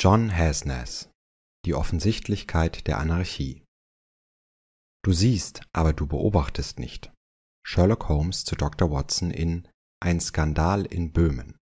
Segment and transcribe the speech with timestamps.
[0.00, 1.10] John Hasnas
[1.66, 3.64] Die Offensichtlichkeit der Anarchie
[5.02, 7.12] Du siehst, aber du beobachtest nicht.
[7.66, 8.92] Sherlock Holmes zu Dr.
[8.92, 9.66] Watson in
[10.00, 11.56] Ein Skandal in Böhmen.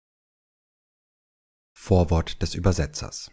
[1.78, 3.30] Vorwort des Übersetzers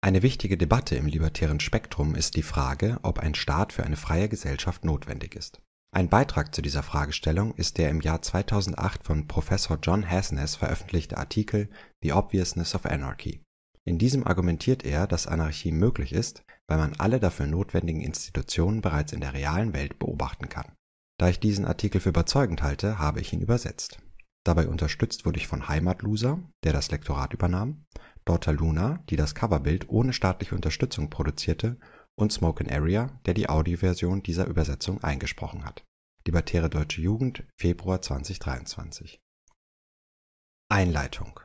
[0.00, 4.30] Eine wichtige Debatte im libertären Spektrum ist die Frage, ob ein Staat für eine freie
[4.30, 5.60] Gesellschaft notwendig ist.
[5.94, 11.18] Ein Beitrag zu dieser Fragestellung ist der im Jahr 2008 von Professor John Hasnas veröffentlichte
[11.18, 11.68] Artikel
[12.02, 13.42] The Obviousness of Anarchy
[13.88, 19.12] in diesem argumentiert er, dass Anarchie möglich ist, weil man alle dafür notwendigen Institutionen bereits
[19.12, 20.70] in der realen Welt beobachten kann.
[21.18, 23.98] Da ich diesen Artikel für überzeugend halte, habe ich ihn übersetzt.
[24.44, 27.86] Dabei unterstützt wurde ich von Heimatloser, der das Lektorat übernahm,
[28.24, 31.78] Daughter Luna, die das Coverbild ohne staatliche Unterstützung produzierte,
[32.14, 35.84] und Smoke Area, der die Audioversion dieser Übersetzung eingesprochen hat.
[36.26, 39.18] Libertäre Deutsche Jugend, Februar 2023
[40.68, 41.40] Einleitung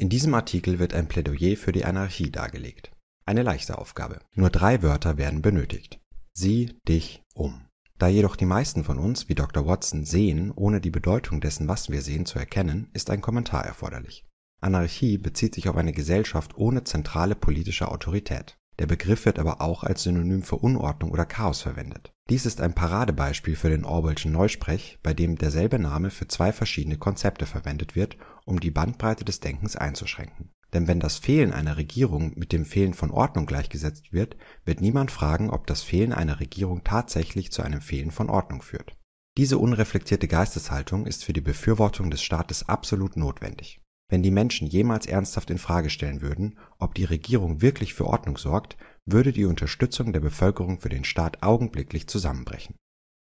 [0.00, 2.90] in diesem Artikel wird ein Plädoyer für die Anarchie dargelegt.
[3.26, 4.20] Eine leichte Aufgabe.
[4.34, 6.00] Nur drei Wörter werden benötigt.
[6.32, 7.66] Sieh dich um.
[7.98, 9.66] Da jedoch die meisten von uns, wie Dr.
[9.66, 14.24] Watson, sehen, ohne die Bedeutung dessen, was wir sehen, zu erkennen, ist ein Kommentar erforderlich.
[14.62, 18.56] Anarchie bezieht sich auf eine Gesellschaft ohne zentrale politische Autorität.
[18.80, 22.14] Der Begriff wird aber auch als Synonym für Unordnung oder Chaos verwendet.
[22.30, 26.96] Dies ist ein Paradebeispiel für den Orwellschen Neusprech, bei dem derselbe Name für zwei verschiedene
[26.96, 30.48] Konzepte verwendet wird, um die Bandbreite des Denkens einzuschränken.
[30.72, 35.10] Denn wenn das Fehlen einer Regierung mit dem Fehlen von Ordnung gleichgesetzt wird, wird niemand
[35.10, 38.96] fragen, ob das Fehlen einer Regierung tatsächlich zu einem Fehlen von Ordnung führt.
[39.36, 45.06] Diese unreflektierte Geisteshaltung ist für die Befürwortung des Staates absolut notwendig wenn die Menschen jemals
[45.06, 48.76] ernsthaft in Frage stellen würden, ob die Regierung wirklich für Ordnung sorgt,
[49.06, 52.74] würde die Unterstützung der Bevölkerung für den Staat augenblicklich zusammenbrechen.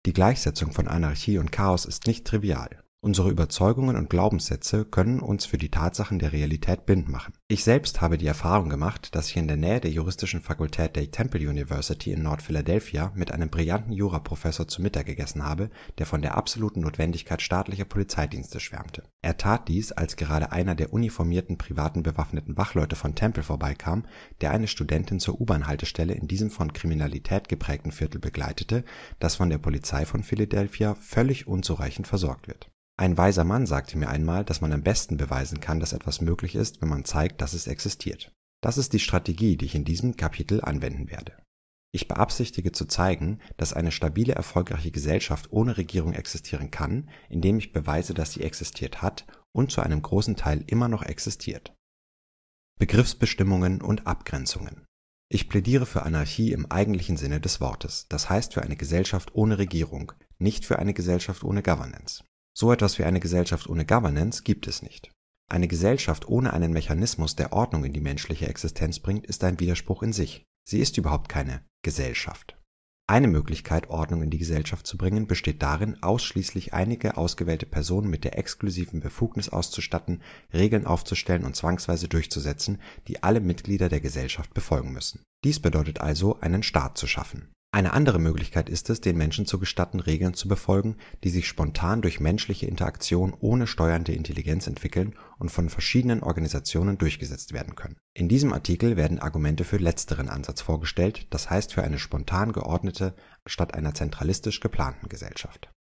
[0.06, 5.44] Die Gleichsetzung von Anarchie und Chaos ist nicht trivial Unsere Überzeugungen und Glaubenssätze können uns
[5.44, 7.34] für die Tatsachen der Realität blind machen.
[7.48, 11.10] Ich selbst habe die Erfahrung gemacht, dass ich in der Nähe der juristischen Fakultät der
[11.10, 16.34] Temple University in Nord-Philadelphia mit einem brillanten Juraprofessor zu Mittag gegessen habe, der von der
[16.34, 19.02] absoluten Notwendigkeit staatlicher Polizeidienste schwärmte.
[19.20, 24.06] Er tat dies, als gerade einer der uniformierten privaten bewaffneten Wachleute von Temple vorbeikam,
[24.40, 28.82] der eine Studentin zur U-Bahn-Haltestelle in diesem von Kriminalität geprägten Viertel begleitete,
[29.18, 34.08] das von der Polizei von Philadelphia völlig unzureichend versorgt wird ein weiser Mann sagte mir
[34.08, 37.52] einmal, dass man am besten beweisen kann, dass etwas möglich ist, wenn man zeigt, dass
[37.52, 38.32] es existiert.
[38.62, 41.36] Das ist die Strategie, die ich in diesem Kapitel anwenden werde.
[41.92, 47.72] Ich beabsichtige zu zeigen, dass eine stabile, erfolgreiche Gesellschaft ohne Regierung existieren kann, indem ich
[47.72, 51.74] beweise, dass sie existiert hat und zu einem großen Teil immer noch existiert.
[52.78, 54.86] Begriffsbestimmungen und Abgrenzungen.
[55.28, 59.58] Ich plädiere für Anarchie im eigentlichen Sinne des Wortes, das heißt für eine Gesellschaft ohne
[59.58, 62.24] Regierung, nicht für eine Gesellschaft ohne Governance.
[62.56, 65.10] So etwas wie eine Gesellschaft ohne Governance gibt es nicht.
[65.50, 70.02] Eine Gesellschaft ohne einen Mechanismus, der Ordnung in die menschliche Existenz bringt, ist ein Widerspruch
[70.02, 70.44] in sich.
[70.66, 72.56] Sie ist überhaupt keine Gesellschaft.
[73.06, 78.24] Eine Möglichkeit, Ordnung in die Gesellschaft zu bringen, besteht darin, ausschließlich einige ausgewählte Personen mit
[78.24, 80.22] der exklusiven Befugnis auszustatten,
[80.54, 85.22] Regeln aufzustellen und zwangsweise durchzusetzen, die alle Mitglieder der Gesellschaft befolgen müssen.
[85.44, 87.52] Dies bedeutet also, einen Staat zu schaffen.
[87.74, 92.02] Eine andere Möglichkeit ist es, den Menschen zu gestatten, Regeln zu befolgen, die sich spontan
[92.02, 97.96] durch menschliche Interaktion ohne steuernde Intelligenz entwickeln und von verschiedenen Organisationen durchgesetzt werden können.
[98.16, 103.16] In diesem Artikel werden Argumente für letzteren Ansatz vorgestellt, das heißt für eine spontan geordnete
[103.44, 105.72] statt einer zentralistisch geplanten Gesellschaft.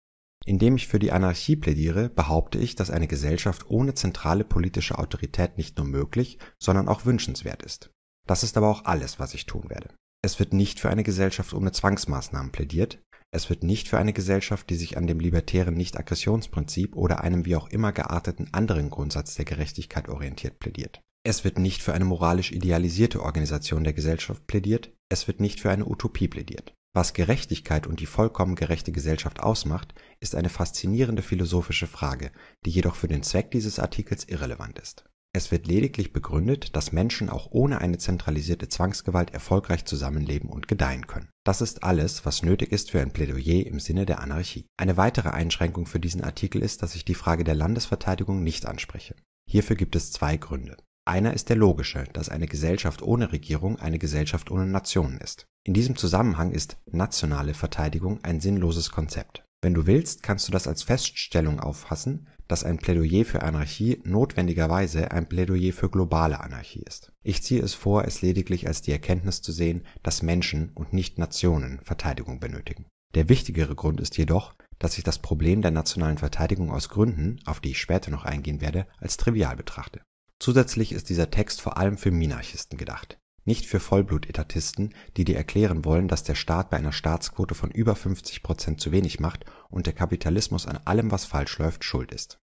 [0.46, 5.58] Indem ich für die Anarchie plädiere, behaupte ich, dass eine Gesellschaft ohne zentrale politische Autorität
[5.58, 7.90] nicht nur möglich, sondern auch wünschenswert ist.
[8.26, 9.90] Das ist aber auch alles, was ich tun werde.
[10.24, 13.02] Es wird nicht für eine Gesellschaft ohne Zwangsmaßnahmen plädiert,
[13.34, 17.56] es wird nicht für eine Gesellschaft, die sich an dem libertären Nichtagressionsprinzip oder einem wie
[17.56, 21.00] auch immer gearteten anderen Grundsatz der Gerechtigkeit orientiert plädiert.
[21.24, 25.70] Es wird nicht für eine moralisch idealisierte Organisation der Gesellschaft plädiert, es wird nicht für
[25.70, 26.74] eine Utopie plädiert.
[26.94, 32.32] Was Gerechtigkeit und die vollkommen gerechte Gesellschaft ausmacht, ist eine faszinierende philosophische Frage,
[32.66, 37.30] die jedoch für den Zweck dieses Artikels irrelevant ist es wird lediglich begründet, dass Menschen
[37.30, 41.30] auch ohne eine zentralisierte Zwangsgewalt erfolgreich zusammenleben und gedeihen können.
[41.42, 44.66] Das ist alles, was nötig ist für ein Plädoyer im Sinne der Anarchie.
[44.76, 49.14] Eine weitere Einschränkung für diesen Artikel ist, dass ich die Frage der Landesverteidigung nicht anspreche.
[49.48, 50.76] Hierfür gibt es zwei Gründe.
[51.06, 55.46] Einer ist der logische, dass eine Gesellschaft ohne Regierung eine Gesellschaft ohne Nationen ist.
[55.64, 59.44] In diesem Zusammenhang ist nationale Verteidigung ein sinnloses Konzept.
[59.62, 65.10] Wenn du willst, kannst du das als Feststellung auffassen, dass ein Plädoyer für Anarchie notwendigerweise
[65.10, 67.10] ein Plädoyer für globale Anarchie ist.
[67.22, 71.18] Ich ziehe es vor, es lediglich als die Erkenntnis zu sehen, dass Menschen und nicht
[71.18, 72.84] Nationen Verteidigung benötigen.
[73.14, 77.60] Der wichtigere Grund ist jedoch, dass ich das Problem der nationalen Verteidigung aus Gründen, auf
[77.60, 80.02] die ich später noch eingehen werde, als trivial betrachte.
[80.38, 83.18] Zusätzlich ist dieser Text vor allem für Minarchisten gedacht.
[83.44, 87.96] nicht für Vollblut-Etatisten, die dir erklären wollen, dass der Staat bei einer Staatsquote von über
[87.96, 92.41] 50 Prozent zu wenig macht und der Kapitalismus an allem, was falsch läuft, schuld ist.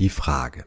[0.00, 0.66] Die Frage,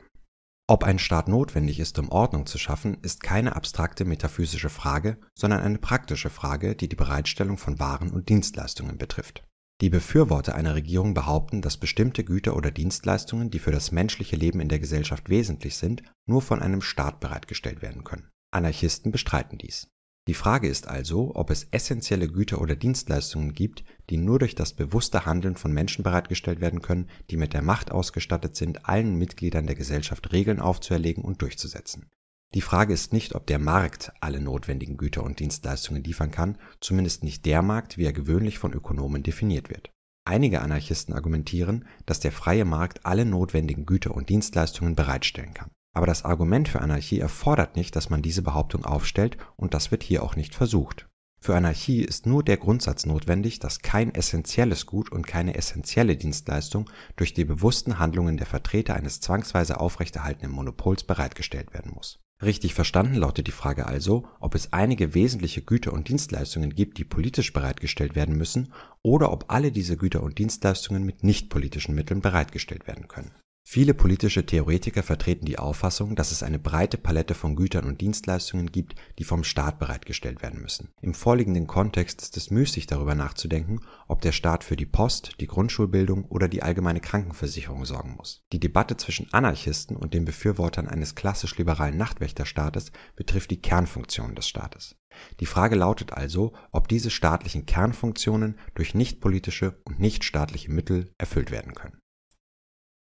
[0.70, 5.62] ob ein Staat notwendig ist, um Ordnung zu schaffen, ist keine abstrakte metaphysische Frage, sondern
[5.62, 9.44] eine praktische Frage, die die Bereitstellung von Waren und Dienstleistungen betrifft.
[9.82, 14.62] Die Befürworter einer Regierung behaupten, dass bestimmte Güter oder Dienstleistungen, die für das menschliche Leben
[14.62, 18.30] in der Gesellschaft wesentlich sind, nur von einem Staat bereitgestellt werden können.
[18.52, 19.90] Anarchisten bestreiten dies.
[20.28, 24.74] Die Frage ist also, ob es essentielle Güter oder Dienstleistungen gibt, die nur durch das
[24.74, 29.68] bewusste Handeln von Menschen bereitgestellt werden können, die mit der Macht ausgestattet sind, allen Mitgliedern
[29.68, 32.10] der Gesellschaft Regeln aufzuerlegen und durchzusetzen.
[32.54, 37.24] Die Frage ist nicht, ob der Markt alle notwendigen Güter und Dienstleistungen liefern kann, zumindest
[37.24, 39.92] nicht der Markt, wie er gewöhnlich von Ökonomen definiert wird.
[40.26, 45.72] Einige Anarchisten argumentieren, dass der freie Markt alle notwendigen Güter und Dienstleistungen bereitstellen kann.
[45.98, 50.04] Aber das Argument für Anarchie erfordert nicht, dass man diese Behauptung aufstellt, und das wird
[50.04, 51.08] hier auch nicht versucht.
[51.40, 56.88] Für Anarchie ist nur der Grundsatz notwendig, dass kein essentielles Gut und keine essentielle Dienstleistung
[57.16, 62.20] durch die bewussten Handlungen der Vertreter eines zwangsweise aufrechterhaltenen Monopols bereitgestellt werden muss.
[62.44, 67.06] Richtig verstanden lautet die Frage also, ob es einige wesentliche Güter und Dienstleistungen gibt, die
[67.06, 68.72] politisch bereitgestellt werden müssen,
[69.02, 73.32] oder ob alle diese Güter und Dienstleistungen mit nichtpolitischen Mitteln bereitgestellt werden können
[73.70, 78.72] Viele politische Theoretiker vertreten die Auffassung, dass es eine breite Palette von Gütern und Dienstleistungen
[78.72, 80.94] gibt, die vom Staat bereitgestellt werden müssen.
[81.02, 85.48] Im vorliegenden Kontext ist es müßig darüber nachzudenken, ob der Staat für die Post, die
[85.48, 88.46] Grundschulbildung oder die allgemeine Krankenversicherung sorgen muss.
[88.54, 94.96] Die Debatte zwischen Anarchisten und den Befürwortern eines klassisch-liberalen Nachtwächterstaates betrifft die Kernfunktionen des Staates.
[95.42, 101.76] Die Frage lautet also, ob diese staatlichen Kernfunktionen durch nichtpolitische und nichtstaatliche Mittel erfüllt werden
[101.76, 102.00] können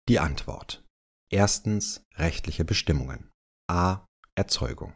[0.07, 0.83] die Antwort:
[1.31, 3.29] Erstens rechtliche Bestimmungen
[3.69, 4.05] a.
[4.35, 4.93] Erzeugung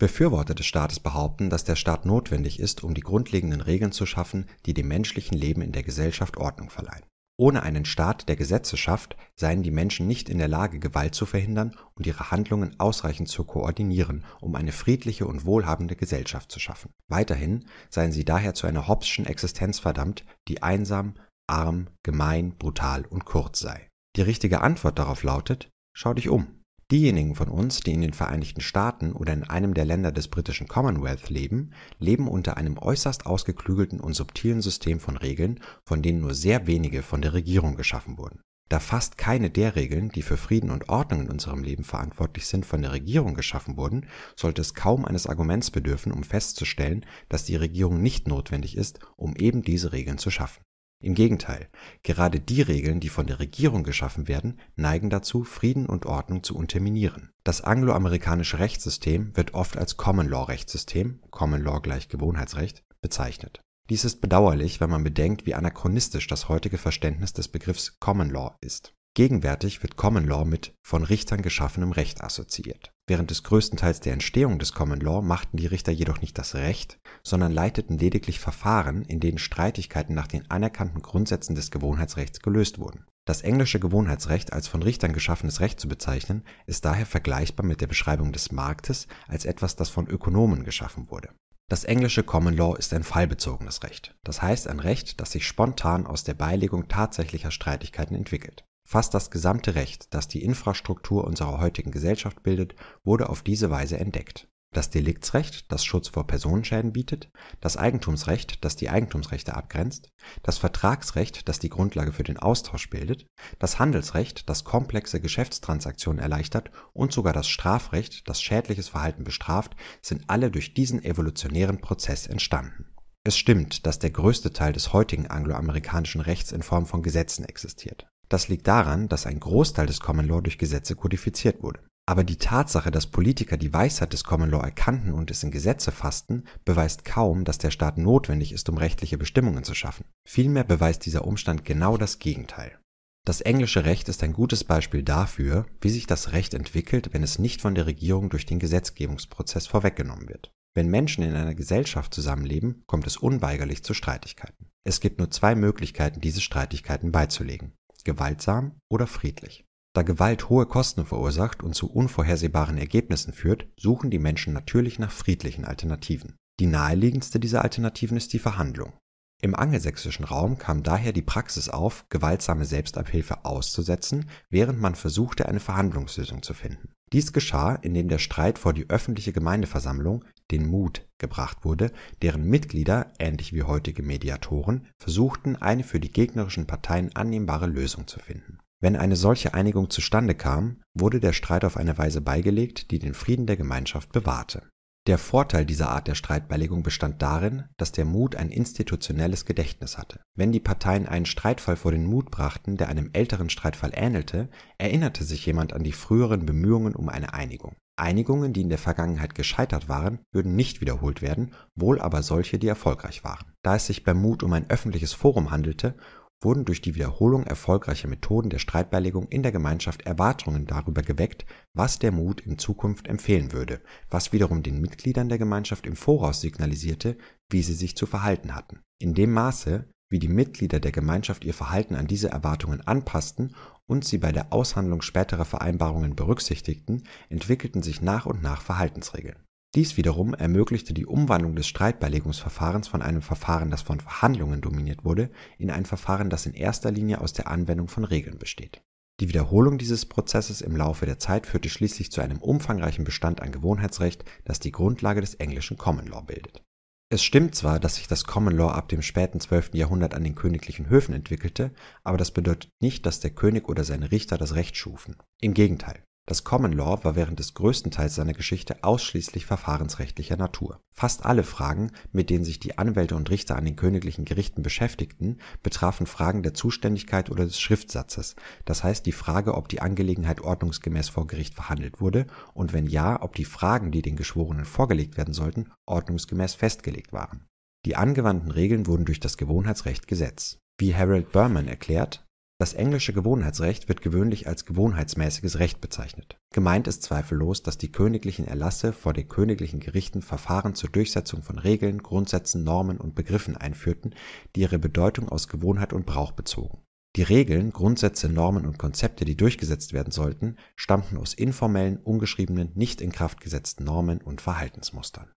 [0.00, 4.46] Befürworter des Staates behaupten, dass der Staat notwendig ist, um die grundlegenden Regeln zu schaffen,
[4.64, 7.04] die dem menschlichen Leben in der Gesellschaft Ordnung verleihen.
[7.36, 11.26] Ohne einen Staat, der Gesetze schafft, seien die Menschen nicht in der Lage, Gewalt zu
[11.26, 16.92] verhindern und ihre Handlungen ausreichend zu koordinieren, um eine friedliche und wohlhabende Gesellschaft zu schaffen.
[17.08, 21.14] Weiterhin seien sie daher zu einer Hobbschen Existenz verdammt, die einsam,
[21.48, 23.87] arm, gemein, brutal und kurz sei
[24.18, 26.48] die richtige Antwort darauf lautet, schau dich um.
[26.90, 30.66] Diejenigen von uns, die in den Vereinigten Staaten oder in einem der Länder des britischen
[30.66, 31.70] Commonwealth leben,
[32.00, 37.02] leben unter einem äußerst ausgeklügelten und subtilen System von Regeln, von denen nur sehr wenige
[37.02, 38.40] von der Regierung geschaffen wurden.
[38.68, 42.66] Da fast keine der Regeln, die für Frieden und Ordnung in unserem Leben verantwortlich sind,
[42.66, 47.56] von der Regierung geschaffen wurden, sollte es kaum eines Arguments bedürfen, um festzustellen, dass die
[47.56, 50.62] Regierung nicht notwendig ist, um eben diese Regeln zu schaffen.
[51.00, 51.68] Im Gegenteil,
[52.02, 56.56] gerade die Regeln, die von der Regierung geschaffen werden, neigen dazu, Frieden und Ordnung zu
[56.56, 57.30] unterminieren.
[57.44, 63.60] Das angloamerikanische Rechtssystem wird oft als Common-Law-Rechtssystem (Common Law gleich Gewohnheitsrecht) bezeichnet.
[63.90, 68.56] Dies ist bedauerlich, wenn man bedenkt, wie anachronistisch das heutige Verständnis des Begriffs Common Law
[68.60, 72.92] ist Gegenwärtig wird Common Law mit von Richtern geschaffenem Recht assoziiert.
[73.08, 76.54] Während des größten Teils der Entstehung des Common Law machten die Richter jedoch nicht das
[76.54, 82.78] Recht, sondern leiteten lediglich Verfahren, in denen Streitigkeiten nach den anerkannten Grundsätzen des Gewohnheitsrechts gelöst
[82.78, 83.06] wurden.
[83.26, 87.86] Das englische Gewohnheitsrecht als von Richtern geschaffenes Recht zu bezeichnen, ist daher vergleichbar mit der
[87.86, 91.30] Beschreibung des Marktes als etwas, das von Ökonomen geschaffen wurde.
[91.70, 96.06] Das englische Common Law ist ein fallbezogenes Recht, das heißt ein Recht, das sich spontan
[96.06, 101.90] aus der Beilegung tatsächlicher Streitigkeiten entwickelt Fast das gesamte Recht, das die Infrastruktur unserer heutigen
[101.90, 104.48] Gesellschaft bildet, wurde auf diese Weise entdeckt.
[104.72, 107.30] Das Deliktsrecht, das Schutz vor Personenschäden bietet,
[107.60, 110.10] das Eigentumsrecht, das die Eigentumsrechte abgrenzt,
[110.42, 113.26] das Vertragsrecht, das die Grundlage für den Austausch bildet,
[113.58, 120.24] das Handelsrecht, das komplexe Geschäftstransaktionen erleichtert und sogar das Strafrecht, das schädliches Verhalten bestraft, sind
[120.28, 122.86] alle durch diesen evolutionären Prozess entstanden.
[123.22, 128.08] Es stimmt, dass der größte Teil des heutigen angloamerikanischen Rechts in Form von Gesetzen existiert.
[128.28, 131.80] Das liegt daran, dass ein Großteil des Common Law durch Gesetze kodifiziert wurde.
[132.06, 135.92] Aber die Tatsache, dass Politiker die Weisheit des Common Law erkannten und es in Gesetze
[135.92, 140.06] fassten, beweist kaum, dass der Staat notwendig ist, um rechtliche Bestimmungen zu schaffen.
[140.26, 142.78] Vielmehr beweist dieser Umstand genau das Gegenteil.
[143.26, 147.38] Das englische Recht ist ein gutes Beispiel dafür, wie sich das Recht entwickelt, wenn es
[147.38, 150.50] nicht von der Regierung durch den Gesetzgebungsprozess vorweggenommen wird.
[150.74, 154.70] Wenn Menschen in einer Gesellschaft zusammenleben, kommt es unweigerlich zu Streitigkeiten.
[154.82, 157.74] Es gibt nur zwei Möglichkeiten, diese Streitigkeiten beizulegen
[158.04, 159.64] gewaltsam oder friedlich.
[159.94, 165.10] Da Gewalt hohe Kosten verursacht und zu unvorhersehbaren Ergebnissen führt, suchen die Menschen natürlich nach
[165.10, 166.36] friedlichen Alternativen.
[166.60, 168.92] Die naheliegendste dieser Alternativen ist die Verhandlung.
[169.40, 175.60] Im angelsächsischen Raum kam daher die Praxis auf, gewaltsame Selbstabhilfe auszusetzen, während man versuchte, eine
[175.60, 176.90] Verhandlungslösung zu finden.
[177.12, 183.12] Dies geschah, indem der Streit vor die öffentliche Gemeindeversammlung, den Mut, gebracht wurde, deren Mitglieder,
[183.18, 188.58] ähnlich wie heutige Mediatoren, versuchten, eine für die gegnerischen Parteien annehmbare Lösung zu finden.
[188.80, 193.14] Wenn eine solche Einigung zustande kam, wurde der Streit auf eine Weise beigelegt, die den
[193.14, 194.62] Frieden der Gemeinschaft bewahrte
[195.08, 200.20] der Vorteil dieser Art der Streitbeilegung bestand darin, dass der Mut ein institutionelles Gedächtnis hatte.
[200.34, 205.24] Wenn die Parteien einen Streitfall vor den Mut brachten, der einem älteren Streitfall ähnelte, erinnerte
[205.24, 207.74] sich jemand an die früheren Bemühungen um eine Einigung.
[207.98, 212.68] Einigungen, die in der Vergangenheit gescheitert waren, würden nicht wiederholt werden, wohl aber solche, die
[212.68, 213.52] erfolgreich waren.
[213.62, 215.94] Da es sich beim Mut um ein öffentliches Forum handelte
[216.40, 221.98] wurden durch die Wiederholung erfolgreicher Methoden der Streitbeilegung in der Gemeinschaft Erwartungen darüber geweckt, was
[221.98, 227.16] der Mut in Zukunft empfehlen würde, was wiederum den Mitgliedern der Gemeinschaft im Voraus signalisierte,
[227.50, 228.80] wie sie sich zu verhalten hatten.
[229.00, 233.54] In dem Maße, wie die Mitglieder der Gemeinschaft ihr Verhalten an diese Erwartungen anpassten
[233.86, 239.36] und sie bei der Aushandlung späterer Vereinbarungen berücksichtigten, entwickelten sich nach und nach Verhaltensregeln
[239.74, 245.30] dies wiederum ermöglichte die Umwandlung des Streitbeilegungsverfahrens von einem Verfahren, das von Verhandlungen dominiert wurde,
[245.58, 248.82] in ein Verfahren, das in erster Linie aus der Anwendung von Regeln besteht.
[249.20, 253.52] Die Wiederholung dieses Prozesses im Laufe der Zeit führte schließlich zu einem umfangreichen Bestand an
[253.52, 256.64] Gewohnheitsrecht, das die Grundlage des englischen Common Law bildet.
[257.10, 259.70] Es stimmt zwar, dass sich das Common Law ab dem späten 12.
[259.72, 261.72] Jahrhundert an den königlichen Höfen entwickelte,
[262.04, 265.16] aber das bedeutet nicht, dass der König oder seine Richter das Recht schufen.
[265.40, 270.78] Im Gegenteil das Common Law war während des größten Teils seiner Geschichte ausschließlich verfahrensrechtlicher Natur.
[270.94, 275.38] Fast alle Fragen, mit denen sich die Anwälte und Richter an den königlichen Gerichten beschäftigten,
[275.62, 281.08] betrafen Fragen der Zuständigkeit oder des Schriftsatzes, das heißt die Frage, ob die Angelegenheit ordnungsgemäß
[281.08, 285.32] vor Gericht verhandelt wurde und wenn ja, ob die Fragen, die den Geschworenen vorgelegt werden
[285.32, 287.46] sollten, ordnungsgemäß festgelegt waren.
[287.86, 290.58] Die angewandten Regeln wurden durch das Gewohnheitsrecht Gesetz.
[290.78, 292.27] Wie Harold Berman erklärt
[292.58, 296.40] das englische Gewohnheitsrecht wird gewöhnlich als gewohnheitsmäßiges Recht bezeichnet.
[296.52, 301.60] Gemeint ist zweifellos, dass die königlichen Erlasse vor den königlichen Gerichten Verfahren zur Durchsetzung von
[301.60, 304.12] Regeln, Grundsätzen, Normen und Begriffen einführten,
[304.56, 306.82] die ihre Bedeutung aus Gewohnheit und Brauch bezogen.
[307.14, 313.00] Die Regeln, Grundsätze, Normen und Konzepte, die durchgesetzt werden sollten, stammten aus informellen, ungeschriebenen, nicht
[313.00, 315.30] in Kraft gesetzten Normen und Verhaltensmustern.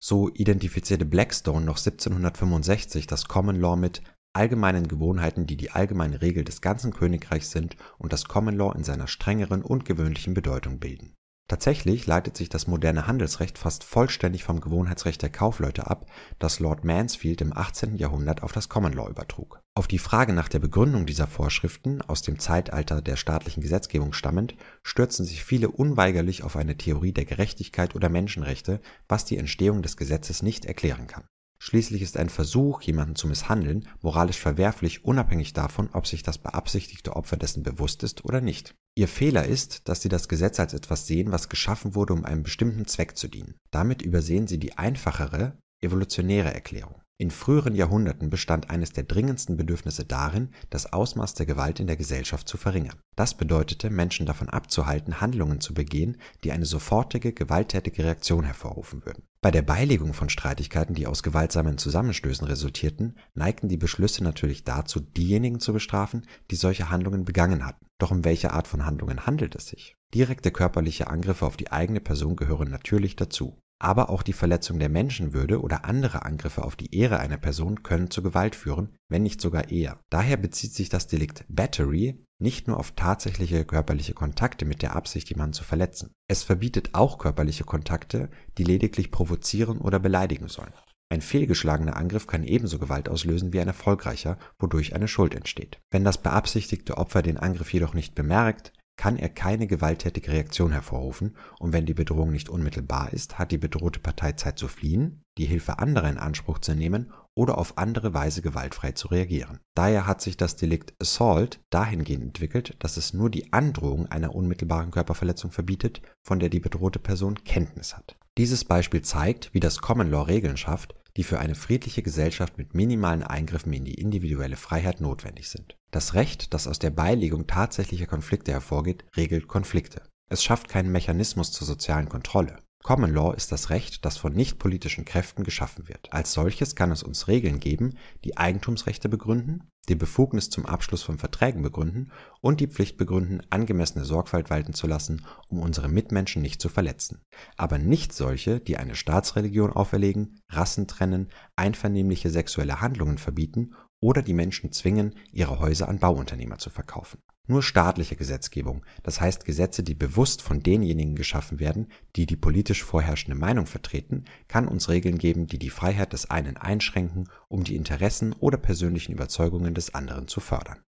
[0.00, 6.44] So identifizierte Blackstone noch 1765 das Common Law mit allgemeinen Gewohnheiten, die die allgemeine Regel
[6.44, 11.14] des ganzen Königreichs sind und das Common Law in seiner strengeren und gewöhnlichen Bedeutung bilden.
[11.48, 16.06] Tatsächlich leitet sich das moderne Handelsrecht fast vollständig vom Gewohnheitsrecht der Kaufleute ab,
[16.38, 17.96] das Lord Mansfield im 18.
[17.96, 19.60] Jahrhundert auf das Common Law übertrug.
[19.74, 24.54] Auf die Frage nach der Begründung dieser Vorschriften, aus dem Zeitalter der staatlichen Gesetzgebung stammend,
[24.82, 29.98] stürzen sich viele unweigerlich auf eine Theorie der Gerechtigkeit oder Menschenrechte, was die Entstehung des
[29.98, 31.24] Gesetzes nicht erklären kann
[31.64, 37.14] Schließlich ist ein Versuch, jemanden zu misshandeln, moralisch verwerflich, unabhängig davon, ob sich das beabsichtigte
[37.14, 38.74] Opfer dessen bewusst ist oder nicht.
[38.96, 42.42] Ihr Fehler ist, dass sie das Gesetz als etwas sehen, was geschaffen wurde, um einem
[42.42, 43.54] bestimmten Zweck zu dienen.
[43.70, 47.00] Damit übersehen sie die einfachere, evolutionäre Erklärung.
[47.18, 51.96] In früheren Jahrhunderten bestand eines der dringendsten Bedürfnisse darin, das Ausmaß der Gewalt in der
[51.96, 52.98] Gesellschaft zu verringern.
[53.14, 59.22] Das bedeutete, Menschen davon abzuhalten, Handlungen zu begehen, die eine sofortige, gewalttätige Reaktion hervorrufen würden.
[59.42, 64.98] Bei der Beilegung von Streitigkeiten, die aus gewaltsamen Zusammenstößen resultierten, neigten die Beschlüsse natürlich dazu,
[64.98, 67.86] diejenigen zu bestrafen, die solche Handlungen begangen hatten.
[67.98, 69.94] Doch um welche Art von Handlungen handelt es sich?
[70.14, 74.88] Direkte körperliche Angriffe auf die eigene Person gehören natürlich dazu aber auch die Verletzung der
[74.88, 79.40] Menschenwürde oder andere Angriffe auf die Ehre einer Person können zu Gewalt führen, wenn nicht
[79.40, 80.00] sogar eher.
[80.10, 85.30] Daher bezieht sich das Delikt Battery nicht nur auf tatsächliche körperliche Kontakte mit der Absicht,
[85.30, 86.12] jemanden zu verletzen.
[86.28, 90.72] Es verbietet auch körperliche Kontakte, die lediglich provozieren oder beleidigen sollen.
[91.08, 95.78] Ein fehlgeschlagener Angriff kann ebenso Gewalt auslösen wie ein erfolgreicher, wodurch eine Schuld entsteht.
[95.90, 101.36] Wenn das beabsichtigte Opfer den Angriff jedoch nicht bemerkt, kann er keine gewalttätige Reaktion hervorrufen
[101.58, 105.46] und wenn die Bedrohung nicht unmittelbar ist, hat die bedrohte Partei Zeit zu fliehen, die
[105.46, 109.60] Hilfe anderer in Anspruch zu nehmen oder auf andere Weise gewaltfrei zu reagieren.
[109.74, 114.90] Daher hat sich das Delikt Assault dahingehend entwickelt, dass es nur die Androhung einer unmittelbaren
[114.90, 118.18] Körperverletzung verbietet, von der die bedrohte Person Kenntnis hat.
[118.38, 122.74] Dieses Beispiel zeigt, wie das Common Law Regeln schafft, die für eine friedliche Gesellschaft mit
[122.74, 125.76] minimalen Eingriffen in die individuelle Freiheit notwendig sind.
[125.92, 130.00] Das Recht, das aus der Beilegung tatsächlicher Konflikte hervorgeht, regelt Konflikte.
[130.30, 132.56] Es schafft keinen Mechanismus zur sozialen Kontrolle.
[132.82, 136.10] Common Law ist das Recht, das von nichtpolitischen Kräften geschaffen wird.
[136.10, 141.18] Als solches kann es uns Regeln geben, die Eigentumsrechte begründen, die Befugnis zum Abschluss von
[141.18, 146.62] Verträgen begründen und die Pflicht begründen, angemessene Sorgfalt walten zu lassen, um unsere Mitmenschen nicht
[146.62, 147.20] zu verletzen.
[147.58, 154.34] Aber nicht solche, die eine Staatsreligion auferlegen, Rassen trennen, einvernehmliche sexuelle Handlungen verbieten oder die
[154.34, 157.20] Menschen zwingen, ihre Häuser an Bauunternehmer zu verkaufen.
[157.46, 162.84] Nur staatliche Gesetzgebung, das heißt Gesetze, die bewusst von denjenigen geschaffen werden, die die politisch
[162.84, 167.76] vorherrschende Meinung vertreten, kann uns Regeln geben, die die Freiheit des einen einschränken, um die
[167.76, 170.82] Interessen oder persönlichen Überzeugungen des anderen zu fördern.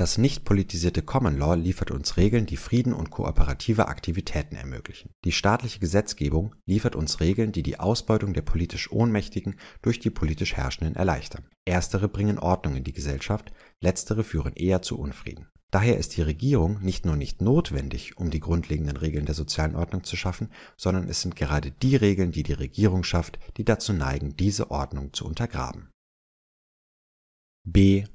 [0.00, 5.10] Das nicht politisierte Common Law liefert uns Regeln, die Frieden und kooperative Aktivitäten ermöglichen.
[5.26, 10.56] Die staatliche Gesetzgebung liefert uns Regeln, die die Ausbeutung der politisch Ohnmächtigen durch die politisch
[10.56, 11.50] Herrschenden erleichtern.
[11.66, 13.52] Erstere bringen Ordnung in die Gesellschaft,
[13.82, 15.48] letztere führen eher zu Unfrieden.
[15.70, 20.02] Daher ist die Regierung nicht nur nicht notwendig, um die grundlegenden Regeln der sozialen Ordnung
[20.02, 24.34] zu schaffen, sondern es sind gerade die Regeln, die die Regierung schafft, die dazu neigen,
[24.34, 25.90] diese Ordnung zu untergraben.
[27.64, 28.06] B.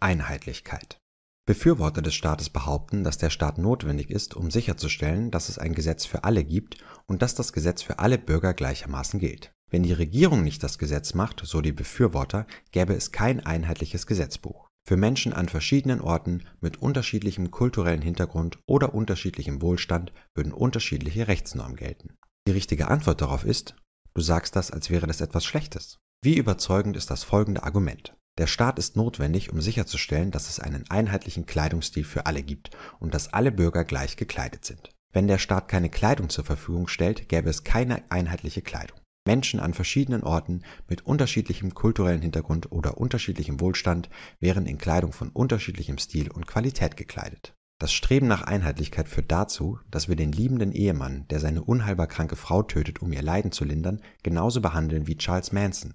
[0.00, 0.98] Einheitlichkeit.
[1.48, 6.04] Befürworter des Staates behaupten, dass der Staat notwendig ist, um sicherzustellen, dass es ein Gesetz
[6.04, 6.76] für alle gibt
[7.06, 9.50] und dass das Gesetz für alle Bürger gleichermaßen gilt.
[9.70, 14.68] Wenn die Regierung nicht das Gesetz macht, so die Befürworter, gäbe es kein einheitliches Gesetzbuch.
[14.86, 21.76] Für Menschen an verschiedenen Orten mit unterschiedlichem kulturellen Hintergrund oder unterschiedlichem Wohlstand würden unterschiedliche Rechtsnormen
[21.76, 22.18] gelten.
[22.46, 23.74] Die richtige Antwort darauf ist,
[24.12, 25.96] du sagst das, als wäre das etwas Schlechtes.
[26.22, 28.17] Wie überzeugend ist das folgende Argument?
[28.38, 33.12] Der Staat ist notwendig, um sicherzustellen, dass es einen einheitlichen Kleidungsstil für alle gibt und
[33.12, 34.90] dass alle Bürger gleich gekleidet sind.
[35.12, 39.00] Wenn der Staat keine Kleidung zur Verfügung stellt, gäbe es keine einheitliche Kleidung.
[39.26, 45.30] Menschen an verschiedenen Orten mit unterschiedlichem kulturellen Hintergrund oder unterschiedlichem Wohlstand wären in Kleidung von
[45.30, 47.57] unterschiedlichem Stil und Qualität gekleidet.
[47.80, 52.34] Das Streben nach Einheitlichkeit führt dazu, dass wir den liebenden Ehemann, der seine unheilbar kranke
[52.34, 55.94] Frau tötet, um ihr Leiden zu lindern, genauso behandeln wie Charles Manson,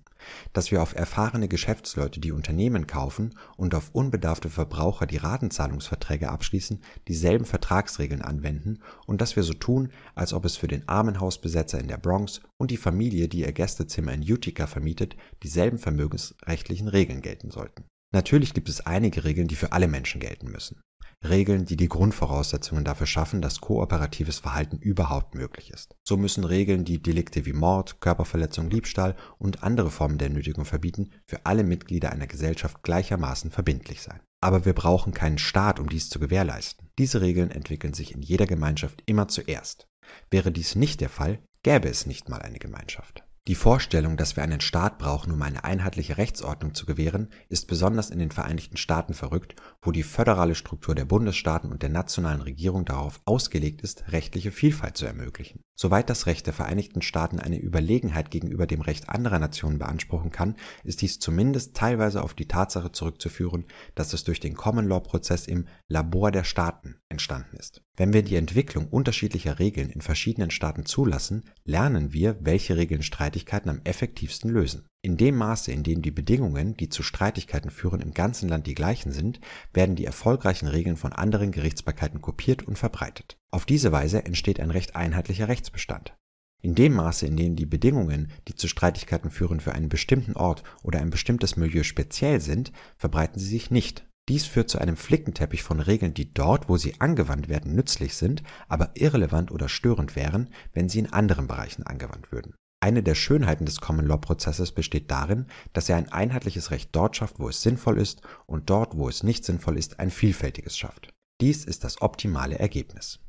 [0.53, 6.79] dass wir auf erfahrene Geschäftsleute, die Unternehmen kaufen, und auf unbedarfte Verbraucher, die Ratenzahlungsverträge abschließen,
[7.09, 11.89] dieselben Vertragsregeln anwenden und dass wir so tun, als ob es für den Armenhausbesetzer in
[11.89, 17.51] der Bronx und die Familie, die ihr Gästezimmer in Utica vermietet, dieselben vermögensrechtlichen Regeln gelten
[17.51, 17.83] sollten.
[18.13, 20.79] Natürlich gibt es einige Regeln, die für alle Menschen gelten müssen.
[21.23, 25.95] Regeln, die die Grundvoraussetzungen dafür schaffen, dass kooperatives Verhalten überhaupt möglich ist.
[26.03, 31.11] So müssen Regeln, die Delikte wie Mord, Körperverletzung, Diebstahl und andere Formen der Nötigung verbieten,
[31.25, 34.19] für alle Mitglieder einer Gesellschaft gleichermaßen verbindlich sein.
[34.41, 36.89] Aber wir brauchen keinen Staat, um dies zu gewährleisten.
[36.97, 39.87] Diese Regeln entwickeln sich in jeder Gemeinschaft immer zuerst.
[40.29, 43.23] Wäre dies nicht der Fall, gäbe es nicht mal eine Gemeinschaft.
[43.49, 48.09] Die Vorstellung, dass wir einen Staat brauchen, um eine einheitliche Rechtsordnung zu gewähren, ist besonders
[48.09, 52.85] in den Vereinigten Staaten verrückt, wo die föderale Struktur der Bundesstaaten und der nationalen Regierung
[52.85, 55.59] darauf ausgelegt ist, rechtliche Vielfalt zu ermöglichen.
[55.75, 60.55] Soweit das Recht der Vereinigten Staaten eine Überlegenheit gegenüber dem Recht anderer Nationen beanspruchen kann,
[60.83, 65.47] ist dies zumindest teilweise auf die Tatsache zurückzuführen, dass es durch den Common Law Prozess
[65.47, 67.81] im Labor der Staaten entstanden ist.
[67.97, 73.69] Wenn wir die Entwicklung unterschiedlicher Regeln in verschiedenen Staaten zulassen, lernen wir, welche Regeln Streitigkeiten
[73.69, 74.85] am effektivsten lösen.
[75.05, 78.73] In dem Maße, in dem die Bedingungen, die zu Streitigkeiten führen, im ganzen Land die
[78.73, 79.41] gleichen sind,
[79.73, 83.35] werden die erfolgreichen Regeln von anderen Gerichtsbarkeiten kopiert und verbreitet.
[83.51, 86.15] Auf diese Weise entsteht ein recht einheitlicher Rechtsbestand.
[86.61, 90.63] In dem Maße, in dem die Bedingungen, die zu Streitigkeiten führen, für einen bestimmten Ort
[90.83, 94.07] oder ein bestimmtes Milieu speziell sind, verbreiten sie sich nicht.
[94.29, 98.41] Dies führt zu einem Flickenteppich von Regeln, die dort, wo sie angewandt werden, nützlich sind,
[98.69, 102.55] aber irrelevant oder störend wären, wenn sie in anderen Bereichen angewandt würden.
[102.83, 107.15] Eine der Schönheiten des Common Law Prozesses besteht darin, dass er ein einheitliches Recht dort
[107.15, 111.13] schafft, wo es sinnvoll ist und dort, wo es nicht sinnvoll ist, ein vielfältiges schafft.
[111.39, 113.21] Dies ist das optimale Ergebnis.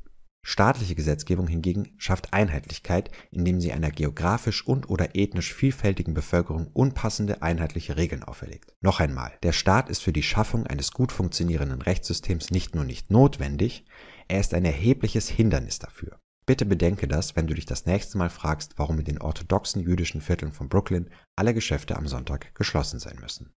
[0.45, 7.95] Staatliche Gesetzgebung hingegen schafft Einheitlichkeit, indem sie einer geografisch und/oder ethnisch vielfältigen Bevölkerung unpassende einheitliche
[7.95, 8.73] Regeln auferlegt.
[8.81, 13.09] Noch einmal, der Staat ist für die Schaffung eines gut funktionierenden Rechtssystems nicht nur nicht
[13.09, 13.85] notwendig,
[14.27, 16.19] er ist ein erhebliches Hindernis dafür.
[16.45, 20.21] Bitte bedenke das, wenn du dich das nächste Mal fragst, warum in den orthodoxen jüdischen
[20.21, 23.53] Vierteln von Brooklyn alle Geschäfte am Sonntag geschlossen sein müssen.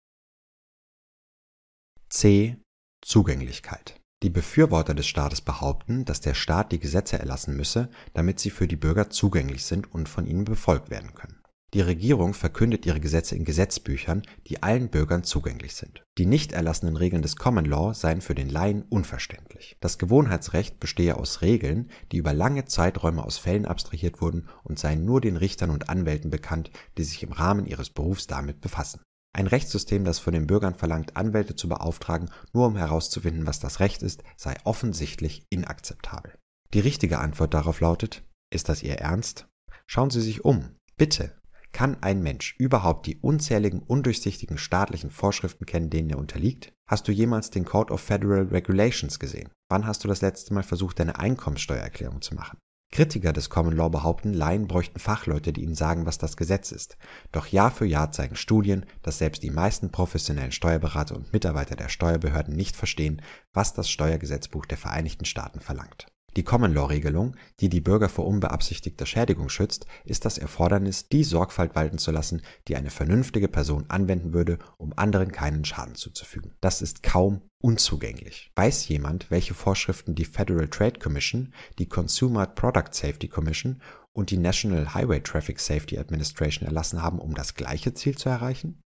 [2.09, 2.57] C.
[3.03, 8.51] Zugänglichkeit die Befürworter des Staates behaupten, dass der Staat die Gesetze erlassen müsse, damit sie
[8.51, 11.36] für die Bürger zugänglich sind und von ihnen befolgt werden können.
[11.75, 16.05] Die Regierung verkündet ihre Gesetze in Gesetzbüchern, die allen Bürgern zugänglich sind.
[16.17, 19.77] Die nicht erlassenen Regeln des Common Law seien für den Laien unverständlich.
[19.81, 25.05] Das Gewohnheitsrecht bestehe aus Regeln, die über lange Zeiträume aus Fällen abstrahiert wurden und seien
[25.05, 29.01] nur den Richtern und Anwälten bekannt, die sich im Rahmen ihres Berufs damit befassen.
[29.37, 33.81] Ein Rechtssystem, das von den Bürgern verlangt, Anwälte zu beauftragen, nur um herauszufinden, was das
[33.81, 36.39] Recht ist, sei offensichtlich inakzeptabel.
[36.73, 39.47] Die richtige Antwort darauf lautet, ist das Ihr Ernst?
[39.87, 40.77] Schauen Sie sich um.
[40.97, 41.37] Bitte.
[41.77, 46.73] Kann ein Mensch überhaupt die unzähligen undurchsichtigen staatlichen Vorschriften kennen, denen er unterliegt?
[46.89, 49.51] Hast du jemals den Code of Federal Regulations gesehen?
[49.69, 52.57] Wann hast du das letzte Mal versucht, deine Einkommenssteuererklärung zu machen?
[52.91, 56.97] Kritiker des Common Law behaupten, Laien bräuchten Fachleute, die ihnen sagen, was das Gesetz ist.
[57.31, 61.91] Doch Jahr für Jahr zeigen Studien, dass selbst die meisten professionellen Steuerberater und Mitarbeiter der
[61.91, 63.21] Steuerbehörden nicht verstehen,
[63.53, 66.07] was das Steuergesetzbuch der Vereinigten Staaten verlangt.
[66.37, 71.97] Die Common-Law-Regelung, die die Bürger vor unbeabsichtigter Schädigung schützt, ist das Erfordernis, die Sorgfalt walten
[71.97, 76.53] zu lassen, die eine vernünftige Person anwenden würde, um anderen keinen Schaden zuzufügen.
[76.61, 78.53] Das ist kaum unzugänglich.
[78.55, 83.81] Weiß jemand, welche Vorschriften die Federal Trade Commission, die Consumer Product Safety Commission
[84.13, 88.83] und die National Highway Traffic Safety Administration erlassen haben, um das gleiche Ziel zu erreichen?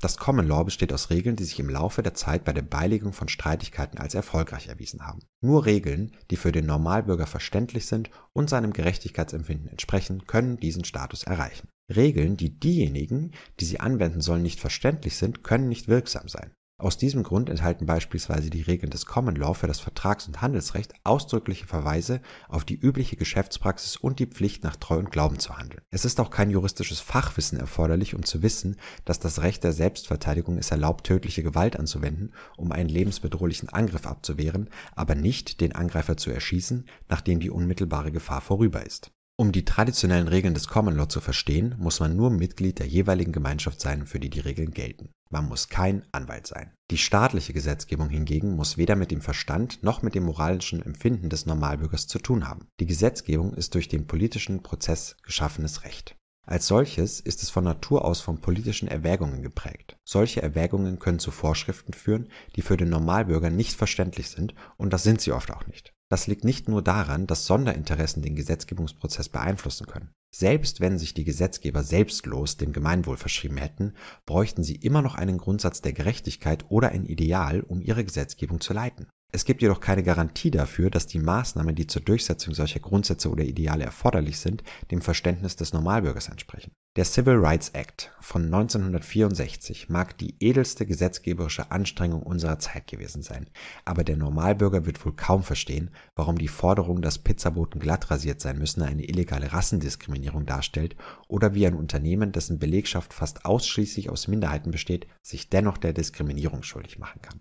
[0.00, 3.12] Das Common Law besteht aus Regeln, die sich im Laufe der Zeit bei der Beilegung
[3.12, 5.20] von Streitigkeiten als erfolgreich erwiesen haben.
[5.40, 11.22] Nur Regeln, die für den Normalbürger verständlich sind und seinem Gerechtigkeitsempfinden entsprechen, können diesen Status
[11.22, 11.68] erreichen.
[11.94, 16.52] Regeln, die diejenigen, die sie anwenden sollen, nicht verständlich sind, können nicht wirksam sein.
[16.76, 20.92] Aus diesem Grund enthalten beispielsweise die Regeln des Common Law für das Vertrags- und Handelsrecht
[21.04, 25.82] ausdrückliche Verweise auf die übliche Geschäftspraxis und die Pflicht nach Treu und Glauben zu handeln.
[25.92, 30.58] Es ist auch kein juristisches Fachwissen erforderlich, um zu wissen, dass das Recht der Selbstverteidigung
[30.58, 36.32] es erlaubt, tödliche Gewalt anzuwenden, um einen lebensbedrohlichen Angriff abzuwehren, aber nicht den Angreifer zu
[36.32, 39.12] erschießen, nachdem die unmittelbare Gefahr vorüber ist.
[39.36, 43.32] Um die traditionellen Regeln des Common Law zu verstehen, muss man nur Mitglied der jeweiligen
[43.32, 45.10] Gemeinschaft sein, für die die Regeln gelten.
[45.30, 46.72] Man muss kein Anwalt sein.
[46.90, 51.46] Die staatliche Gesetzgebung hingegen muss weder mit dem Verstand noch mit dem moralischen Empfinden des
[51.46, 52.68] Normalbürgers zu tun haben.
[52.80, 56.16] Die Gesetzgebung ist durch den politischen Prozess geschaffenes Recht.
[56.46, 59.96] Als solches ist es von Natur aus von politischen Erwägungen geprägt.
[60.04, 65.04] Solche Erwägungen können zu Vorschriften führen, die für den Normalbürger nicht verständlich sind, und das
[65.04, 65.94] sind sie oft auch nicht.
[66.10, 70.12] Das liegt nicht nur daran, dass Sonderinteressen den Gesetzgebungsprozess beeinflussen können.
[70.34, 73.94] Selbst wenn sich die Gesetzgeber selbstlos dem Gemeinwohl verschrieben hätten,
[74.26, 78.72] bräuchten sie immer noch einen Grundsatz der Gerechtigkeit oder ein Ideal, um ihre Gesetzgebung zu
[78.72, 79.06] leiten.
[79.34, 83.42] Es gibt jedoch keine Garantie dafür, dass die Maßnahmen, die zur Durchsetzung solcher Grundsätze oder
[83.42, 86.70] Ideale erforderlich sind, dem Verständnis des Normalbürgers entsprechen.
[86.96, 93.50] Der Civil Rights Act von 1964 mag die edelste gesetzgeberische Anstrengung unserer Zeit gewesen sein,
[93.84, 98.56] aber der Normalbürger wird wohl kaum verstehen, warum die Forderung, dass Pizzaboten glatt rasiert sein
[98.56, 100.94] müssen, eine illegale Rassendiskriminierung darstellt
[101.26, 106.62] oder wie ein Unternehmen, dessen Belegschaft fast ausschließlich aus Minderheiten besteht, sich dennoch der Diskriminierung
[106.62, 107.40] schuldig machen kann.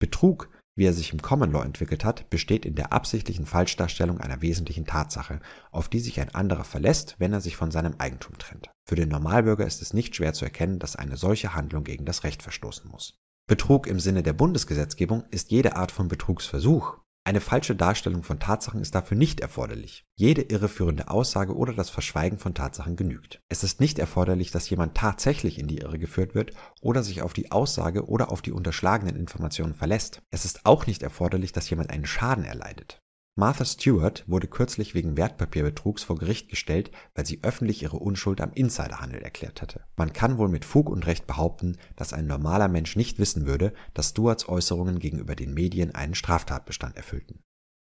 [0.00, 4.42] Betrug wie er sich im Common Law entwickelt hat, besteht in der absichtlichen Falschdarstellung einer
[4.42, 8.70] wesentlichen Tatsache, auf die sich ein anderer verlässt, wenn er sich von seinem Eigentum trennt.
[8.86, 12.24] Für den Normalbürger ist es nicht schwer zu erkennen, dass eine solche Handlung gegen das
[12.24, 13.18] Recht verstoßen muss.
[13.46, 18.82] Betrug im Sinne der Bundesgesetzgebung ist jede Art von Betrugsversuch, eine falsche Darstellung von Tatsachen
[18.82, 20.04] ist dafür nicht erforderlich.
[20.14, 23.40] Jede irreführende Aussage oder das Verschweigen von Tatsachen genügt.
[23.48, 27.32] Es ist nicht erforderlich, dass jemand tatsächlich in die Irre geführt wird oder sich auf
[27.32, 30.20] die Aussage oder auf die unterschlagenen Informationen verlässt.
[30.30, 33.00] Es ist auch nicht erforderlich, dass jemand einen Schaden erleidet.
[33.36, 38.52] Martha Stewart wurde kürzlich wegen Wertpapierbetrugs vor Gericht gestellt, weil sie öffentlich ihre Unschuld am
[38.52, 39.84] Insiderhandel erklärt hatte.
[39.96, 43.74] Man kann wohl mit Fug und Recht behaupten, dass ein normaler Mensch nicht wissen würde,
[43.92, 47.40] dass Stewarts Äußerungen gegenüber den Medien einen Straftatbestand erfüllten.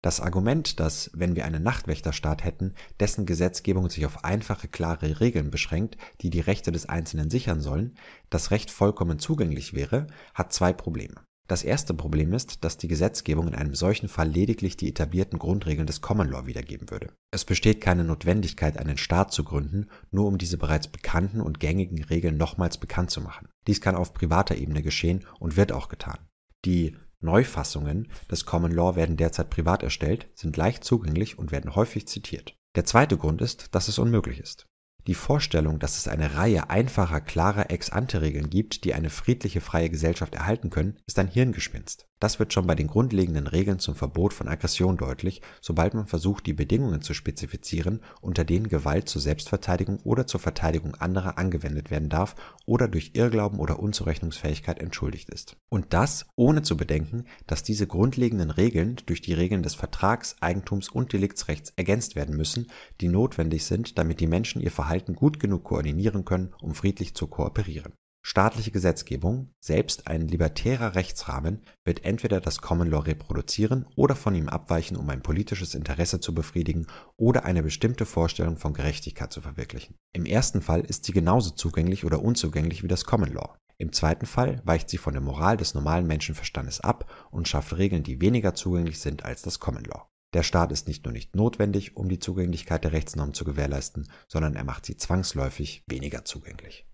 [0.04, 5.50] Das Argument, dass, wenn wir einen Nachtwächterstaat hätten, dessen Gesetzgebung sich auf einfache, klare Regeln
[5.50, 7.96] beschränkt, die die Rechte des Einzelnen sichern sollen,
[8.30, 11.16] das Recht vollkommen zugänglich wäre, hat zwei Probleme.
[11.52, 15.86] Das erste Problem ist, dass die Gesetzgebung in einem solchen Fall lediglich die etablierten Grundregeln
[15.86, 17.12] des Common Law wiedergeben würde.
[17.30, 22.06] Es besteht keine Notwendigkeit, einen Staat zu gründen, nur um diese bereits bekannten und gängigen
[22.06, 23.50] Regeln nochmals bekannt zu machen.
[23.68, 26.20] Dies kann auf privater Ebene geschehen und wird auch getan.
[26.64, 32.08] Die Neufassungen des Common Law werden derzeit privat erstellt, sind leicht zugänglich und werden häufig
[32.08, 32.56] zitiert.
[32.78, 34.68] Der zweite Grund ist, dass es unmöglich ist.
[35.08, 40.36] Die Vorstellung, dass es eine Reihe einfacher, klarer Ex-ante-Regeln gibt, die eine friedliche, freie Gesellschaft
[40.36, 42.08] erhalten können, ist ein Hirngespinst.
[42.22, 46.46] Das wird schon bei den grundlegenden Regeln zum Verbot von Aggression deutlich, sobald man versucht,
[46.46, 52.10] die Bedingungen zu spezifizieren, unter denen Gewalt zur Selbstverteidigung oder zur Verteidigung anderer angewendet werden
[52.10, 52.36] darf
[52.68, 55.58] oder durch Irrglauben oder Unzurechnungsfähigkeit entschuldigt ist.
[55.70, 60.90] Und das ohne zu bedenken, dass diese grundlegenden Regeln durch die Regeln des Vertrags, Eigentums
[60.90, 62.68] und Deliktsrechts ergänzt werden müssen,
[63.02, 67.26] die notwendig sind, damit die Menschen ihr Verhalten gut genug koordinieren können, um friedlich zu
[67.26, 67.94] kooperieren.
[68.24, 74.48] Staatliche Gesetzgebung, selbst ein libertärer Rechtsrahmen, wird entweder das Common Law reproduzieren oder von ihm
[74.48, 76.86] abweichen, um ein politisches Interesse zu befriedigen
[77.18, 79.96] oder eine bestimmte Vorstellung von Gerechtigkeit zu verwirklichen.
[80.14, 83.58] Im ersten Fall ist sie genauso zugänglich oder unzugänglich wie das Common Law.
[83.80, 88.04] Im zweiten Fall weicht sie von der Moral des normalen Menschenverstandes ab und schafft Regeln,
[88.04, 90.08] die weniger zugänglich sind als das Common Law.
[90.34, 94.56] Der Staat ist nicht nur nicht notwendig, um die Zugänglichkeit der Rechtsnormen zu gewährleisten, sondern
[94.56, 96.86] er macht sie zwangsläufig weniger zugänglich.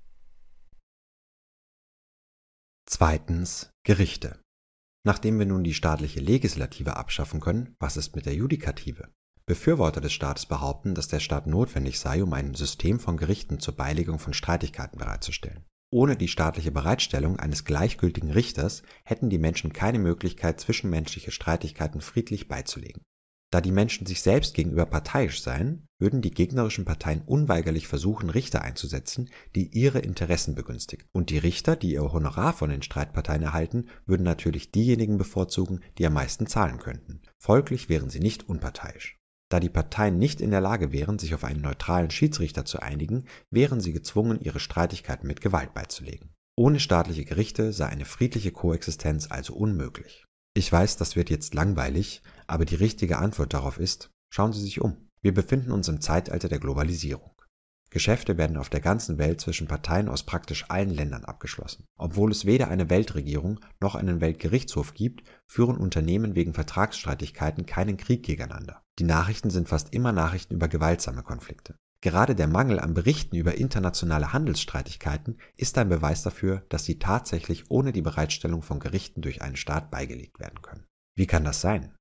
[2.89, 4.39] Zweitens Gerichte.
[5.06, 9.10] Nachdem wir nun die staatliche Legislative abschaffen können, was ist mit der Judikative?
[9.45, 13.76] Befürworter des Staates behaupten, dass der Staat notwendig sei, um ein System von Gerichten zur
[13.76, 15.65] Beilegung von Streitigkeiten bereitzustellen.
[15.91, 22.47] Ohne die staatliche Bereitstellung eines gleichgültigen Richters hätten die Menschen keine Möglichkeit, zwischenmenschliche Streitigkeiten friedlich
[22.47, 23.02] beizulegen.
[23.50, 28.62] Da die Menschen sich selbst gegenüber parteiisch seien, würden die gegnerischen Parteien unweigerlich versuchen, Richter
[28.62, 31.08] einzusetzen, die ihre Interessen begünstigen.
[31.14, 36.06] Und die Richter, die ihr Honorar von den Streitparteien erhalten, würden natürlich diejenigen bevorzugen, die
[36.06, 37.22] am meisten zahlen könnten.
[37.38, 39.18] Folglich wären sie nicht unparteiisch.
[39.50, 43.28] Da die Parteien nicht in der Lage wären, sich auf einen neutralen Schiedsrichter zu einigen,
[43.50, 46.34] wären sie gezwungen, ihre Streitigkeiten mit Gewalt beizulegen.
[46.58, 50.26] Ohne staatliche Gerichte sei eine friedliche Koexistenz also unmöglich.
[50.54, 54.82] Ich weiß, das wird jetzt langweilig, aber die richtige Antwort darauf ist, schauen Sie sich
[54.82, 55.10] um.
[55.22, 57.32] Wir befinden uns im Zeitalter der Globalisierung.
[57.90, 61.86] Geschäfte werden auf der ganzen Welt zwischen Parteien aus praktisch allen Ländern abgeschlossen.
[61.98, 68.24] Obwohl es weder eine Weltregierung noch einen Weltgerichtshof gibt, führen Unternehmen wegen Vertragsstreitigkeiten keinen Krieg
[68.24, 68.82] gegeneinander.
[69.00, 71.76] Die Nachrichten sind fast immer Nachrichten über gewaltsame Konflikte.
[72.02, 77.72] Gerade der Mangel an Berichten über internationale Handelsstreitigkeiten ist ein Beweis dafür, dass sie tatsächlich
[77.72, 80.86] ohne die Bereitstellung von Gerichten durch einen Staat beigelegt werden können.
[81.16, 81.96] Wie kann das sein?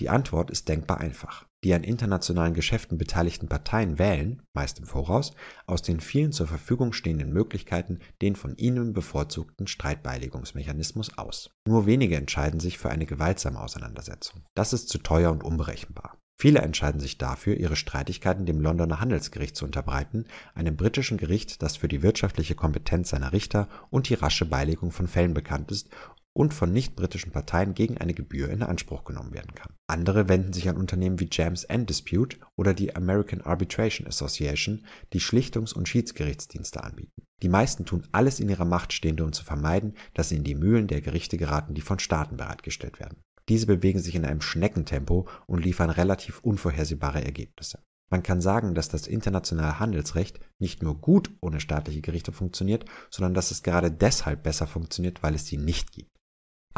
[0.00, 1.46] Die Antwort ist denkbar einfach.
[1.64, 5.32] Die an internationalen Geschäften beteiligten Parteien wählen, meist im Voraus,
[5.66, 11.50] aus den vielen zur Verfügung stehenden Möglichkeiten den von ihnen bevorzugten Streitbeilegungsmechanismus aus.
[11.66, 14.44] Nur wenige entscheiden sich für eine gewaltsame Auseinandersetzung.
[14.54, 16.16] Das ist zu teuer und unberechenbar.
[16.40, 21.76] Viele entscheiden sich dafür, ihre Streitigkeiten dem Londoner Handelsgericht zu unterbreiten, einem britischen Gericht, das
[21.76, 25.90] für die wirtschaftliche Kompetenz seiner Richter und die rasche Beilegung von Fällen bekannt ist
[26.38, 29.74] und von nicht-britischen Parteien gegen eine Gebühr in Anspruch genommen werden kann.
[29.88, 35.20] Andere wenden sich an Unternehmen wie James End Dispute oder die American Arbitration Association, die
[35.20, 37.24] Schlichtungs- und Schiedsgerichtsdienste anbieten.
[37.42, 40.54] Die meisten tun alles in ihrer Macht Stehende, um zu vermeiden, dass sie in die
[40.54, 43.18] Mühlen der Gerichte geraten, die von Staaten bereitgestellt werden.
[43.48, 47.80] Diese bewegen sich in einem Schneckentempo und liefern relativ unvorhersehbare Ergebnisse.
[48.10, 53.34] Man kann sagen, dass das internationale Handelsrecht nicht nur gut ohne staatliche Gerichte funktioniert, sondern
[53.34, 56.17] dass es gerade deshalb besser funktioniert, weil es sie nicht gibt.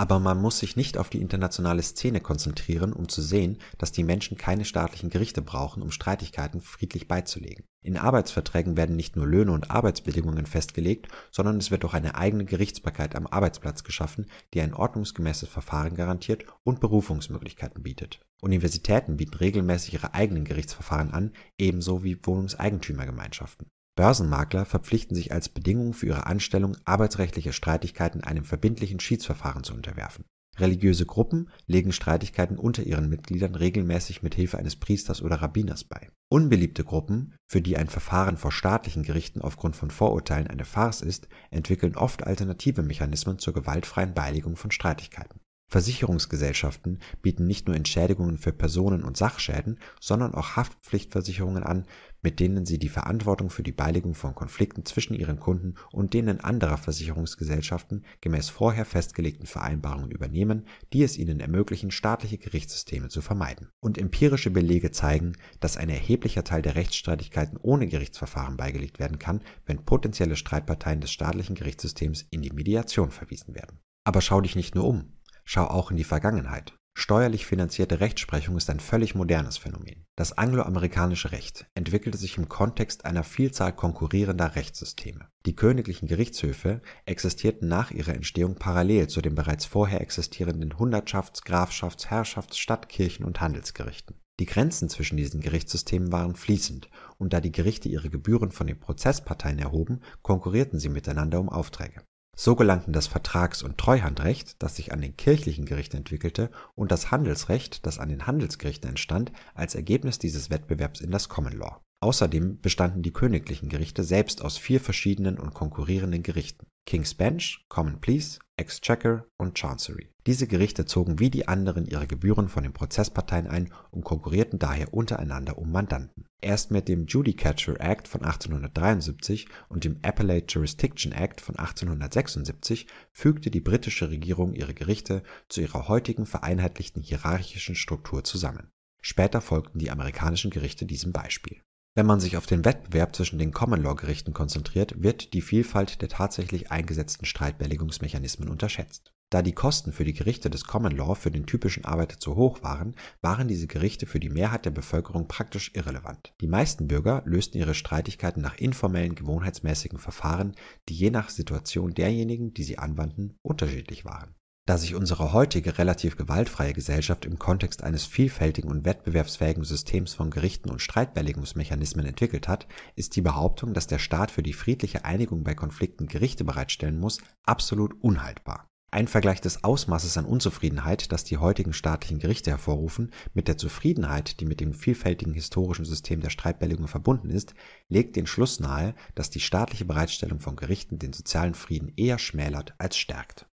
[0.01, 4.03] Aber man muss sich nicht auf die internationale Szene konzentrieren, um zu sehen, dass die
[4.03, 7.67] Menschen keine staatlichen Gerichte brauchen, um Streitigkeiten friedlich beizulegen.
[7.83, 12.47] In Arbeitsverträgen werden nicht nur Löhne und Arbeitsbedingungen festgelegt, sondern es wird auch eine eigene
[12.47, 18.21] Gerichtsbarkeit am Arbeitsplatz geschaffen, die ein ordnungsgemäßes Verfahren garantiert und Berufungsmöglichkeiten bietet.
[18.41, 23.67] Universitäten bieten regelmäßig ihre eigenen Gerichtsverfahren an, ebenso wie Wohnungseigentümergemeinschaften.
[24.01, 30.25] Börsenmakler verpflichten sich als Bedingung für ihre Anstellung, arbeitsrechtliche Streitigkeiten einem verbindlichen Schiedsverfahren zu unterwerfen.
[30.57, 36.09] Religiöse Gruppen legen Streitigkeiten unter ihren Mitgliedern regelmäßig mit Hilfe eines Priesters oder Rabbiners bei.
[36.31, 41.29] Unbeliebte Gruppen, für die ein Verfahren vor staatlichen Gerichten aufgrund von Vorurteilen eine Farce ist,
[41.51, 45.41] entwickeln oft alternative Mechanismen zur gewaltfreien Beilegung von Streitigkeiten.
[45.71, 51.87] Versicherungsgesellschaften bieten nicht nur Entschädigungen für Personen- und Sachschäden, sondern auch Haftpflichtversicherungen an,
[52.23, 56.41] mit denen sie die Verantwortung für die Beilegung von Konflikten zwischen ihren Kunden und denen
[56.41, 63.69] anderer Versicherungsgesellschaften gemäß vorher festgelegten Vereinbarungen übernehmen, die es ihnen ermöglichen, staatliche Gerichtssysteme zu vermeiden.
[63.81, 69.43] Und empirische Belege zeigen, dass ein erheblicher Teil der Rechtsstreitigkeiten ohne Gerichtsverfahren beigelegt werden kann,
[69.67, 73.81] wenn potenzielle Streitparteien des staatlichen Gerichtssystems in die Mediation verwiesen werden.
[74.05, 75.17] Aber schau dich nicht nur um.
[75.45, 76.75] Schau auch in die Vergangenheit.
[77.03, 80.05] Steuerlich finanzierte Rechtsprechung ist ein völlig modernes Phänomen.
[80.17, 85.31] Das angloamerikanische Recht entwickelte sich im Kontext einer Vielzahl konkurrierender Rechtssysteme.
[85.47, 92.09] Die königlichen Gerichtshöfe existierten nach ihrer Entstehung parallel zu den bereits vorher existierenden Hundertschafts-, Grafschafts-,
[92.09, 94.17] Herrschafts-, Stadt-, Kirchen- und Handelsgerichten.
[94.39, 98.79] Die Grenzen zwischen diesen Gerichtssystemen waren fließend, und da die Gerichte ihre Gebühren von den
[98.79, 102.03] Prozessparteien erhoben, konkurrierten sie miteinander um Aufträge.
[102.43, 107.11] So gelangten das Vertrags- und Treuhandrecht, das sich an den kirchlichen Gerichten entwickelte, und das
[107.11, 111.83] Handelsrecht, das an den Handelsgerichten entstand, als Ergebnis dieses Wettbewerbs in das Common Law.
[112.03, 118.01] Außerdem bestanden die königlichen Gerichte selbst aus vier verschiedenen und konkurrierenden Gerichten King's Bench, Common
[118.01, 120.09] Pleas, Exchequer und Chancery.
[120.31, 124.95] Diese Gerichte zogen wie die anderen ihre Gebühren von den Prozessparteien ein und konkurrierten daher
[124.95, 126.25] untereinander um Mandanten.
[126.41, 133.51] Erst mit dem Judicature Act von 1873 und dem Appellate Jurisdiction Act von 1876 fügte
[133.51, 138.71] die britische Regierung ihre Gerichte zu ihrer heutigen vereinheitlichten hierarchischen Struktur zusammen.
[139.03, 141.61] Später folgten die amerikanischen Gerichte diesem Beispiel
[141.97, 146.71] wenn man sich auf den Wettbewerb zwischen den Common-Law-Gerichten konzentriert, wird die Vielfalt der tatsächlich
[146.71, 149.13] eingesetzten Streitbeilegungsmechanismen unterschätzt.
[149.33, 152.65] Da die Kosten für die Gerichte des Common Law für den typischen Arbeiter zu hoch
[152.65, 156.35] waren, waren diese Gerichte für die Mehrheit der Bevölkerung praktisch irrelevant.
[156.41, 160.57] Die meisten Bürger lösten ihre Streitigkeiten nach informellen, gewohnheitsmäßigen Verfahren,
[160.89, 164.35] die je nach Situation derjenigen, die sie anwandten, unterschiedlich waren
[164.67, 170.31] Da sich unsere heutige relativ gewaltfreie Gesellschaft im Kontext eines vielfältigen und wettbewerbsfähigen Systems von
[170.31, 172.67] Gerichten und Streitbeilegungsmechanismen entwickelt hat,
[172.97, 177.19] ist die Behauptung, dass der Staat für die friedliche Einigung bei Konflikten Gerichte bereitstellen muss,
[177.45, 178.70] absolut unhaltbar.
[178.93, 184.41] Ein Vergleich des Ausmaßes an Unzufriedenheit, das die heutigen staatlichen Gerichte hervorrufen, mit der Zufriedenheit,
[184.41, 187.55] die mit dem vielfältigen historischen System der Streitbeilegung verbunden ist,
[187.89, 192.75] legt den Schluss nahe, dass die staatliche Bereitstellung von Gerichten den sozialen Frieden eher schmälert
[192.79, 193.47] als stärkt.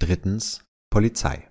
[0.00, 1.48] Drittens Polizei.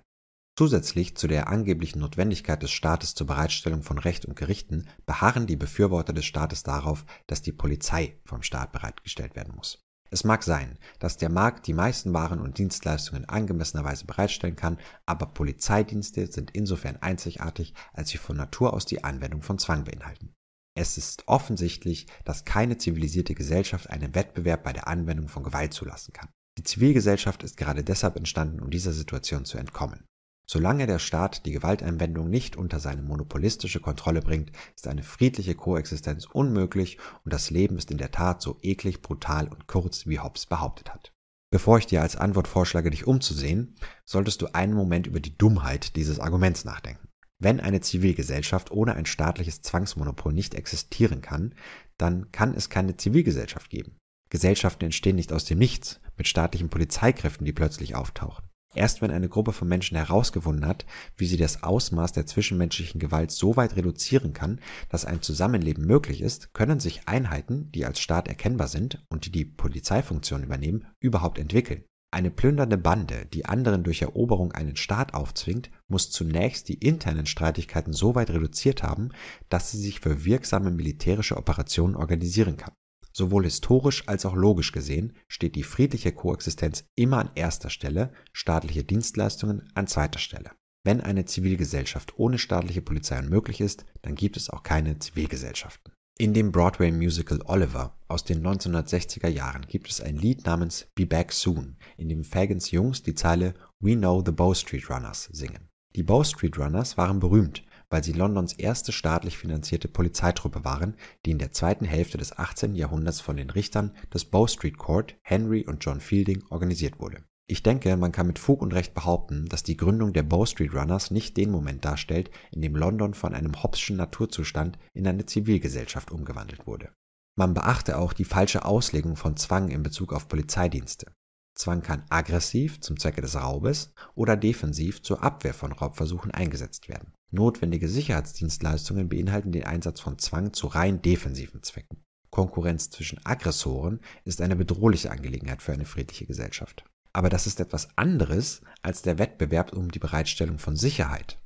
[0.58, 5.56] Zusätzlich zu der angeblichen Notwendigkeit des Staates zur Bereitstellung von Recht und Gerichten beharren die
[5.56, 9.85] Befürworter des Staates darauf, dass die Polizei vom Staat bereitgestellt werden muss.
[10.16, 15.26] Es mag sein, dass der Markt die meisten Waren und Dienstleistungen angemessenerweise bereitstellen kann, aber
[15.26, 20.32] Polizeidienste sind insofern einzigartig, als sie von Natur aus die Anwendung von Zwang beinhalten.
[20.74, 26.14] Es ist offensichtlich, dass keine zivilisierte Gesellschaft einen Wettbewerb bei der Anwendung von Gewalt zulassen
[26.14, 26.30] kann.
[26.56, 30.06] Die Zivilgesellschaft ist gerade deshalb entstanden, um dieser Situation zu entkommen.
[30.48, 36.24] Solange der Staat die Gewalteinwendung nicht unter seine monopolistische Kontrolle bringt, ist eine friedliche Koexistenz
[36.24, 40.46] unmöglich und das Leben ist in der Tat so eklig, brutal und kurz, wie Hobbes
[40.46, 41.12] behauptet hat.
[41.50, 45.96] Bevor ich dir als Antwort vorschlage, dich umzusehen, solltest du einen Moment über die Dummheit
[45.96, 47.08] dieses Arguments nachdenken.
[47.38, 51.54] Wenn eine Zivilgesellschaft ohne ein staatliches Zwangsmonopol nicht existieren kann,
[51.98, 53.96] dann kann es keine Zivilgesellschaft geben.
[54.30, 58.44] Gesellschaften entstehen nicht aus dem Nichts, mit staatlichen Polizeikräften, die plötzlich auftauchen.
[58.76, 60.84] Erst wenn eine Gruppe von Menschen herausgefunden hat,
[61.16, 64.60] wie sie das Ausmaß der zwischenmenschlichen Gewalt so weit reduzieren kann,
[64.90, 69.32] dass ein Zusammenleben möglich ist, können sich Einheiten, die als Staat erkennbar sind und die
[69.32, 71.84] die Polizeifunktion übernehmen, überhaupt entwickeln.
[72.10, 77.94] Eine plündernde Bande, die anderen durch Eroberung einen Staat aufzwingt, muss zunächst die internen Streitigkeiten
[77.94, 79.08] so weit reduziert haben,
[79.48, 82.74] dass sie sich für wirksame militärische Operationen organisieren kann.
[83.18, 88.84] Sowohl historisch als auch logisch gesehen steht die friedliche Koexistenz immer an erster Stelle, staatliche
[88.84, 90.50] Dienstleistungen an zweiter Stelle.
[90.84, 95.94] Wenn eine Zivilgesellschaft ohne staatliche Polizei unmöglich ist, dann gibt es auch keine Zivilgesellschaften.
[96.18, 101.32] In dem Broadway-Musical Oliver aus den 1960er Jahren gibt es ein Lied namens Be Back
[101.32, 105.70] Soon, in dem Fagans Jungs die Zeile We Know the Bow Street Runners singen.
[105.94, 111.30] Die Bow Street Runners waren berühmt, weil sie Londons erste staatlich finanzierte Polizeitruppe waren, die
[111.30, 112.74] in der zweiten Hälfte des 18.
[112.74, 117.24] Jahrhunderts von den Richtern des Bow Street Court, Henry und John Fielding, organisiert wurde.
[117.48, 120.74] Ich denke, man kann mit Fug und Recht behaupten, dass die Gründung der Bow Street
[120.74, 126.10] Runners nicht den Moment darstellt, in dem London von einem Hobbschen Naturzustand in eine Zivilgesellschaft
[126.10, 126.92] umgewandelt wurde.
[127.38, 131.12] Man beachte auch die falsche Auslegung von Zwang in Bezug auf Polizeidienste.
[131.54, 137.12] Zwang kann aggressiv zum Zwecke des Raubes oder defensiv zur Abwehr von Raubversuchen eingesetzt werden.
[137.30, 142.02] Notwendige Sicherheitsdienstleistungen beinhalten den Einsatz von Zwang zu rein defensiven Zwecken.
[142.30, 146.84] Konkurrenz zwischen Aggressoren ist eine bedrohliche Angelegenheit für eine friedliche Gesellschaft.
[147.12, 151.38] Aber das ist etwas anderes als der Wettbewerb um die Bereitstellung von Sicherheit.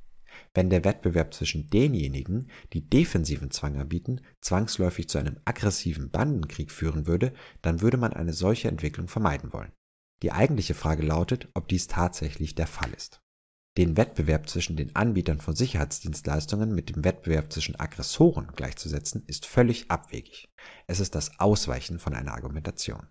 [0.53, 7.07] Wenn der Wettbewerb zwischen denjenigen, die defensiven Zwang erbieten, zwangsläufig zu einem aggressiven Bandenkrieg führen
[7.07, 9.71] würde, dann würde man eine solche Entwicklung vermeiden wollen.
[10.23, 13.20] Die eigentliche Frage lautet, ob dies tatsächlich der Fall ist.
[13.77, 19.89] Den Wettbewerb zwischen den Anbietern von Sicherheitsdienstleistungen mit dem Wettbewerb zwischen Aggressoren gleichzusetzen, ist völlig
[19.89, 20.49] abwegig.
[20.87, 23.07] Es ist das Ausweichen von einer Argumentation.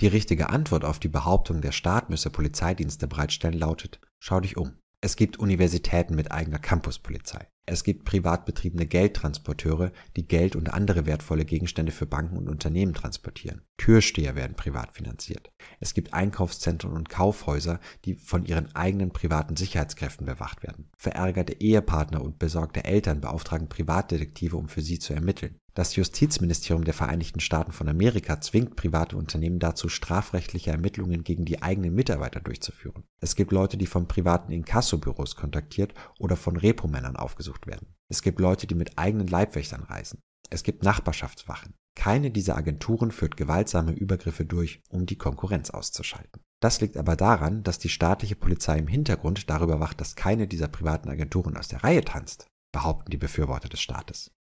[0.00, 4.78] Die richtige Antwort auf die Behauptung, der Staat müsse Polizeidienste bereitstellen, lautet, schau dich um.
[5.00, 7.46] Es gibt Universitäten mit eigener Campuspolizei.
[7.66, 12.94] Es gibt privat betriebene Geldtransporteure, die Geld und andere wertvolle Gegenstände für Banken und Unternehmen
[12.94, 13.62] transportieren.
[13.76, 15.52] Türsteher werden privat finanziert.
[15.78, 20.90] Es gibt Einkaufszentren und Kaufhäuser, die von ihren eigenen privaten Sicherheitskräften bewacht werden.
[20.96, 25.60] Verärgerte Ehepartner und besorgte Eltern beauftragen Privatdetektive, um für sie zu ermitteln.
[25.78, 31.62] Das Justizministerium der Vereinigten Staaten von Amerika zwingt private Unternehmen dazu, strafrechtliche Ermittlungen gegen die
[31.62, 33.04] eigenen Mitarbeiter durchzuführen.
[33.20, 37.94] Es gibt Leute, die von privaten Inkassobüros kontaktiert oder von Repomännern aufgesucht werden.
[38.08, 40.18] Es gibt Leute, die mit eigenen Leibwächtern reisen.
[40.50, 41.74] Es gibt Nachbarschaftswachen.
[41.94, 46.42] Keine dieser Agenturen führt gewaltsame Übergriffe durch, um die Konkurrenz auszuschalten.
[46.60, 50.66] Das liegt aber daran, dass die staatliche Polizei im Hintergrund darüber wacht, dass keine dieser
[50.66, 54.32] privaten Agenturen aus der Reihe tanzt, behaupten die Befürworter des Staates.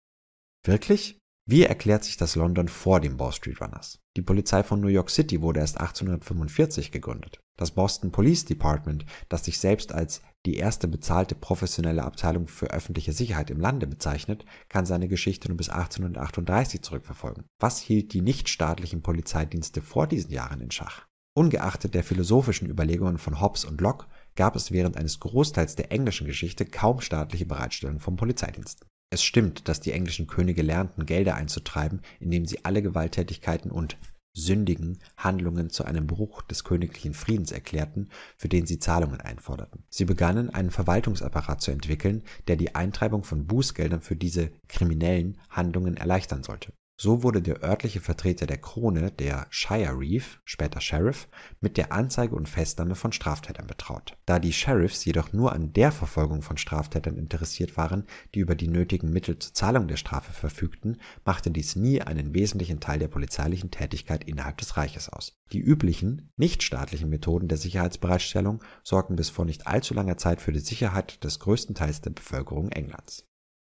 [0.65, 1.19] Wirklich?
[1.49, 4.01] Wie erklärt sich das London vor den Wall Street Runners?
[4.17, 7.39] Die Polizei von New York City wurde erst 1845 gegründet.
[7.55, 13.13] Das Boston Police Department, das sich selbst als die erste bezahlte professionelle Abteilung für öffentliche
[13.13, 17.45] Sicherheit im Lande bezeichnet, kann seine Geschichte nur bis 1838 zurückverfolgen.
[17.59, 21.05] Was hielt die nichtstaatlichen Polizeidienste vor diesen Jahren in Schach?
[21.33, 26.27] Ungeachtet der philosophischen Überlegungen von Hobbes und Locke gab es während eines Großteils der englischen
[26.27, 28.85] Geschichte kaum staatliche Bereitstellung von Polizeidiensten.
[29.09, 33.97] Es stimmt, dass die englischen Könige lernten, Gelder einzutreiben, indem sie alle Gewalttätigkeiten und
[34.33, 39.83] sündigen Handlungen zu einem Bruch des königlichen Friedens erklärten, für den sie Zahlungen einforderten.
[39.89, 45.97] Sie begannen einen Verwaltungsapparat zu entwickeln, der die Eintreibung von Bußgeldern für diese kriminellen Handlungen
[45.97, 51.27] erleichtern sollte so wurde der örtliche Vertreter der Krone, der Shire Reeve (später Sheriff),
[51.61, 54.17] mit der Anzeige und Festnahme von Straftätern betraut.
[54.25, 58.67] Da die Sheriffs jedoch nur an der Verfolgung von Straftätern interessiert waren, die über die
[58.67, 63.69] nötigen Mittel zur Zahlung der Strafe verfügten, machte dies nie einen wesentlichen Teil der polizeilichen
[63.69, 65.37] Tätigkeit innerhalb des Reiches aus.
[65.51, 70.59] Die üblichen, nichtstaatlichen Methoden der Sicherheitsbereitstellung sorgten bis vor nicht allzu langer Zeit für die
[70.59, 73.27] Sicherheit des größten Teils der Bevölkerung Englands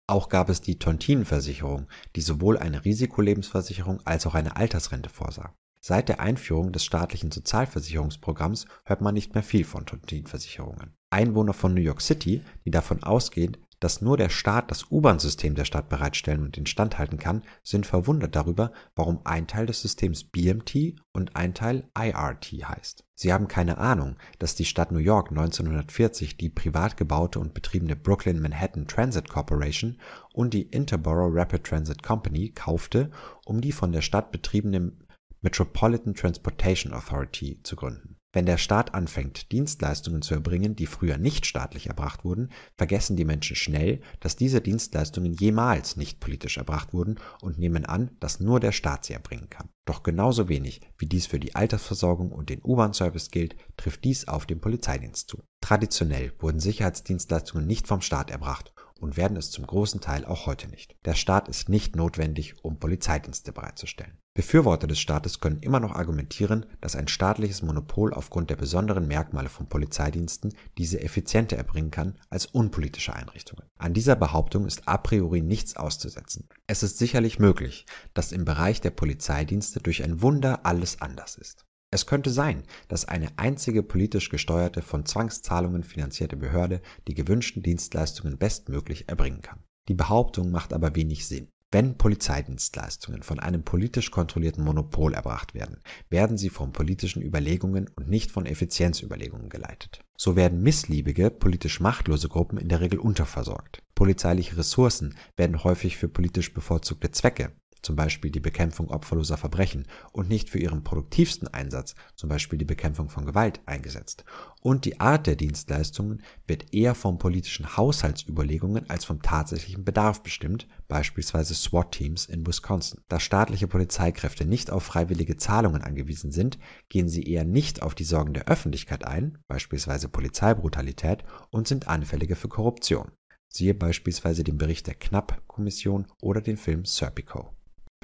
[0.07, 5.55] auch gab es die Tontinenversicherung, die sowohl eine Risikolebensversicherung als auch eine Altersrente vorsah.
[5.81, 10.97] Seit der Einführung des staatlichen Sozialversicherungsprogramms hört man nicht mehr viel von Tontinenversicherungen.
[11.11, 15.65] Einwohner von New York City, die davon ausgehen, dass nur der Staat das U-Bahn-System der
[15.65, 20.97] Stadt bereitstellen und instand halten kann, sind verwundert darüber, warum ein Teil des Systems BMT
[21.13, 23.05] und ein Teil IRT heißt.
[23.15, 27.97] Sie haben keine Ahnung, dass die Stadt New York 1940 die privat gebaute und betriebene
[27.97, 29.99] Brooklyn Manhattan Transit Corporation
[30.33, 33.11] und die Interborough Rapid Transit Company kaufte,
[33.45, 34.93] um die von der Stadt betriebene
[35.41, 38.16] Metropolitan Transportation Authority zu gründen.
[38.37, 43.25] Wenn der Staat anfängt, Dienstleistungen zu erbringen, die früher nicht staatlich erbracht wurden, vergessen die
[43.25, 48.61] Menschen schnell, dass diese Dienstleistungen jemals nicht politisch erbracht wurden und nehmen an, dass nur
[48.61, 49.71] der Staat sie erbringen kann.
[49.87, 54.45] Doch genauso wenig, wie dies für die Altersversorgung und den U-Bahn-Service gilt, trifft dies auf
[54.45, 55.43] den Polizeidienst zu.
[55.63, 60.69] Traditionell wurden Sicherheitsdienstleistungen nicht vom Staat erbracht und werden es zum großen Teil auch heute
[60.69, 60.95] nicht.
[61.07, 64.19] Der Staat ist nicht notwendig, um Polizeidienste bereitzustellen.
[64.37, 69.49] Befürworter des Staates können immer noch argumentieren, dass ein staatliches Monopol aufgrund der besonderen Merkmale
[69.49, 73.65] von Polizeidiensten diese effizienter erbringen kann als unpolitische Einrichtungen.
[73.79, 76.51] An dieser Behauptung ist a priori nichts auszusetzen.
[76.67, 81.65] Es ist sicherlich möglich, dass im Bereich der Polizeidienste durch ein Wunder alles anders ist.
[81.91, 88.37] Es könnte sein, dass eine einzige politisch gesteuerte, von Zwangszahlungen finanzierte Behörde die gewünschten Dienstleistungen
[88.37, 89.65] bestmöglich erbringen kann.
[89.89, 91.49] Die Behauptung macht aber wenig Sinn.
[91.77, 98.09] Wenn Polizeidienstleistungen von einem politisch kontrollierten Monopol erbracht werden, werden sie von politischen Überlegungen und
[98.09, 100.01] nicht von Effizienzüberlegungen geleitet.
[100.17, 103.83] So werden missliebige, politisch machtlose Gruppen in der Regel unterversorgt.
[103.95, 107.53] Polizeiliche Ressourcen werden häufig für politisch bevorzugte Zwecke
[107.83, 112.65] zum Beispiel die Bekämpfung opferloser Verbrechen, und nicht für ihren produktivsten Einsatz, zum Beispiel die
[112.65, 114.25] Bekämpfung von Gewalt, eingesetzt.
[114.61, 120.67] Und die Art der Dienstleistungen wird eher von politischen Haushaltsüberlegungen als vom tatsächlichen Bedarf bestimmt,
[120.89, 123.01] beispielsweise SWAT-Teams in Wisconsin.
[123.09, 126.59] Da staatliche Polizeikräfte nicht auf freiwillige Zahlungen angewiesen sind,
[126.89, 132.37] gehen sie eher nicht auf die Sorgen der Öffentlichkeit ein, beispielsweise Polizeibrutalität, und sind anfälliger
[132.37, 133.13] für Korruption.
[133.49, 137.56] Siehe beispielsweise den Bericht der Knapp-Kommission oder den Film Serpico.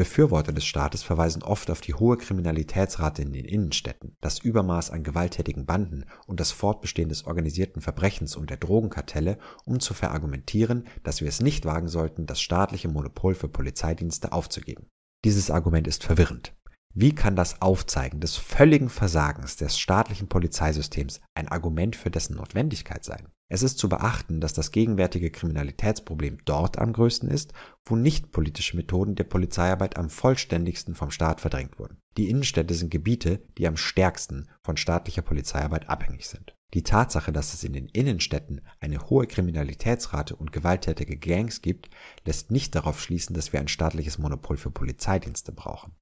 [0.03, 5.05] Befürworter des Staates verweisen oft auf die hohe Kriminalitätsrate in den Innenstädten, das Übermaß an
[5.05, 11.21] gewalttätigen Banden und das Fortbestehen des organisierten Verbrechens und der Drogenkartelle, um zu verargumentieren, dass
[11.21, 14.89] wir es nicht wagen sollten, das staatliche Monopol für Polizeidienste aufzugeben.
[15.25, 16.53] Dieses Argument ist verwirrend.
[16.93, 23.05] Wie kann das Aufzeigen des völligen Versagens des staatlichen Polizeisystems ein Argument für dessen Notwendigkeit
[23.05, 23.32] sein?
[23.53, 27.53] Es ist zu beachten, dass das gegenwärtige Kriminalitätsproblem dort am größten ist,
[27.85, 31.99] wo nichtpolitische Methoden der Polizeiarbeit am vollständigsten vom Staat verdrängt wurden.
[32.17, 36.57] Die Innenstädte sind Gebiete, die am stärksten von staatlicher Polizeiarbeit abhängig sind.
[36.73, 41.91] Die Tatsache, dass es in den Innenstädten eine hohe Kriminalitätsrate und gewalttätige Gangs gibt,
[42.25, 45.93] lässt nicht darauf schließen, dass wir ein staatliches Monopol für Polizeidienste brauchen.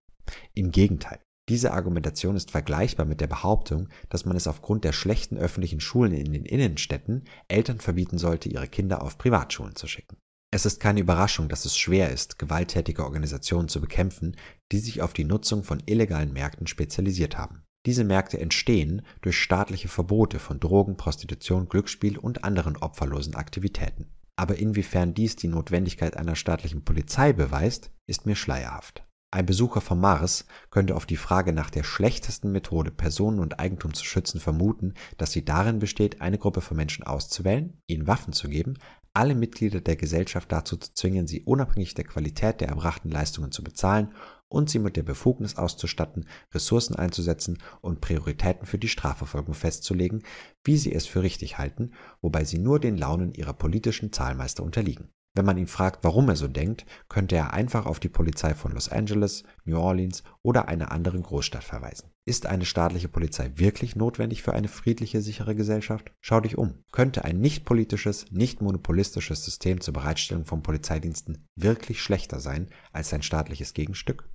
[0.54, 1.18] Im Gegenteil.
[1.50, 6.12] Diese Argumentation ist vergleichbar mit der Behauptung, dass man es aufgrund der schlechten öffentlichen Schulen
[6.12, 10.16] in den Innenstädten Eltern verbieten sollte, ihre Kinder auf Privatschulen zu schicken.
[10.52, 14.36] Es ist keine Überraschung, dass es schwer ist, gewalttätige Organisationen zu bekämpfen,
[14.70, 17.64] die sich auf die Nutzung von illegalen Märkten spezialisiert haben.
[17.84, 24.06] Diese Märkte entstehen durch staatliche Verbote von Drogen, Prostitution, Glücksspiel und anderen opferlosen Aktivitäten.
[24.36, 29.02] Aber inwiefern dies die Notwendigkeit einer staatlichen Polizei beweist, ist mir schleierhaft.
[29.32, 33.94] Ein Besucher vom Mars könnte auf die Frage nach der schlechtesten Methode, Personen und Eigentum
[33.94, 38.48] zu schützen, vermuten, dass sie darin besteht, eine Gruppe von Menschen auszuwählen, ihnen Waffen zu
[38.48, 38.74] geben,
[39.14, 43.62] alle Mitglieder der Gesellschaft dazu zu zwingen, sie unabhängig der Qualität der erbrachten Leistungen zu
[43.62, 44.14] bezahlen
[44.48, 50.24] und sie mit der Befugnis auszustatten, Ressourcen einzusetzen und Prioritäten für die Strafverfolgung festzulegen,
[50.64, 55.12] wie sie es für richtig halten, wobei sie nur den Launen ihrer politischen Zahlmeister unterliegen.
[55.32, 58.72] Wenn man ihn fragt, warum er so denkt, könnte er einfach auf die Polizei von
[58.72, 62.10] Los Angeles, New Orleans oder einer anderen Großstadt verweisen.
[62.24, 66.12] Ist eine staatliche Polizei wirklich notwendig für eine friedliche, sichere Gesellschaft?
[66.20, 66.82] Schau dich um.
[66.90, 73.10] Könnte ein nicht politisches, nicht monopolistisches System zur Bereitstellung von Polizeidiensten wirklich schlechter sein als
[73.10, 74.28] sein staatliches Gegenstück?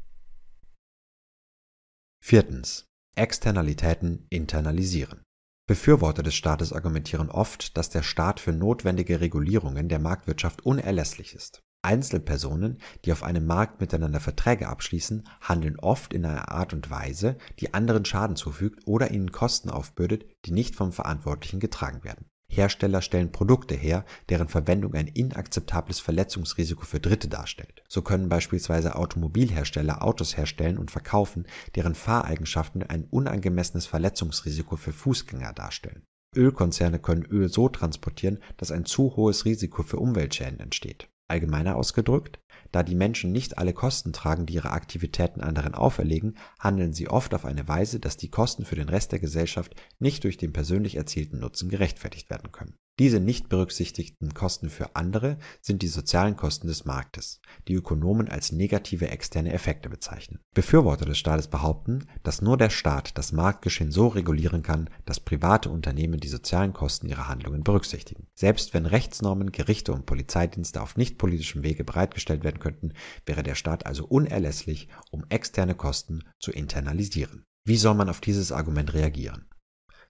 [2.22, 2.88] Viertens.
[3.16, 5.24] Externalitäten internalisieren.
[5.68, 11.63] Befürworter des Staates argumentieren oft, dass der Staat für notwendige Regulierungen der Marktwirtschaft unerlässlich ist.
[11.82, 17.38] Einzelpersonen, die auf einem Markt miteinander Verträge abschließen, handeln oft in einer Art und Weise,
[17.59, 22.28] die anderen Schaden zufügt oder ihnen Kosten aufbürdet, die nicht vom Verantwortlichen getragen werden.
[22.48, 27.84] Hersteller stellen Produkte her, deren Verwendung ein inakzeptables Verletzungsrisiko für Dritte darstellt.
[27.88, 35.54] So können beispielsweise Automobilhersteller Autos herstellen und verkaufen, deren Fahreigenschaften ein unangemessenes Verletzungsrisiko für Fußgänger
[35.54, 36.04] darstellen.
[36.36, 41.10] Ölkonzerne können Öl so transportieren, dass ein zu hohes Risiko für Umweltschäden entsteht.
[41.28, 42.39] Allgemeiner ausgedrückt,
[42.76, 47.34] da die Menschen nicht alle Kosten tragen, die ihre Aktivitäten anderen auferlegen, handeln sie oft
[47.34, 50.97] auf eine Weise, dass die Kosten für den Rest der Gesellschaft nicht durch den persönlich
[50.97, 56.68] erzielten Nutzen gerechtfertigt werden können diese nicht berücksichtigten Kosten für andere sind die sozialen Kosten
[56.68, 60.39] des Marktes, die Ökonomen als negative externe Effekte bezeichnen.
[60.54, 65.70] Befürworter des Staates behaupten, dass nur der Staat das Marktgeschehen so regulieren kann, dass private
[65.70, 68.28] Unternehmen die sozialen Kosten ihrer Handlungen berücksichtigen.
[68.34, 72.93] Selbst wenn Rechtsnormen, Gerichte und Polizeidienste auf nichtpolitischem Wege bereitgestellt werden könnten,
[73.26, 77.43] wäre der Staat also unerlässlich, um externe Kosten zu internalisieren.
[77.66, 79.50] Wie soll man auf dieses Argument reagieren?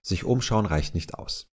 [0.02, 1.48] Sich umschauen reicht nicht aus.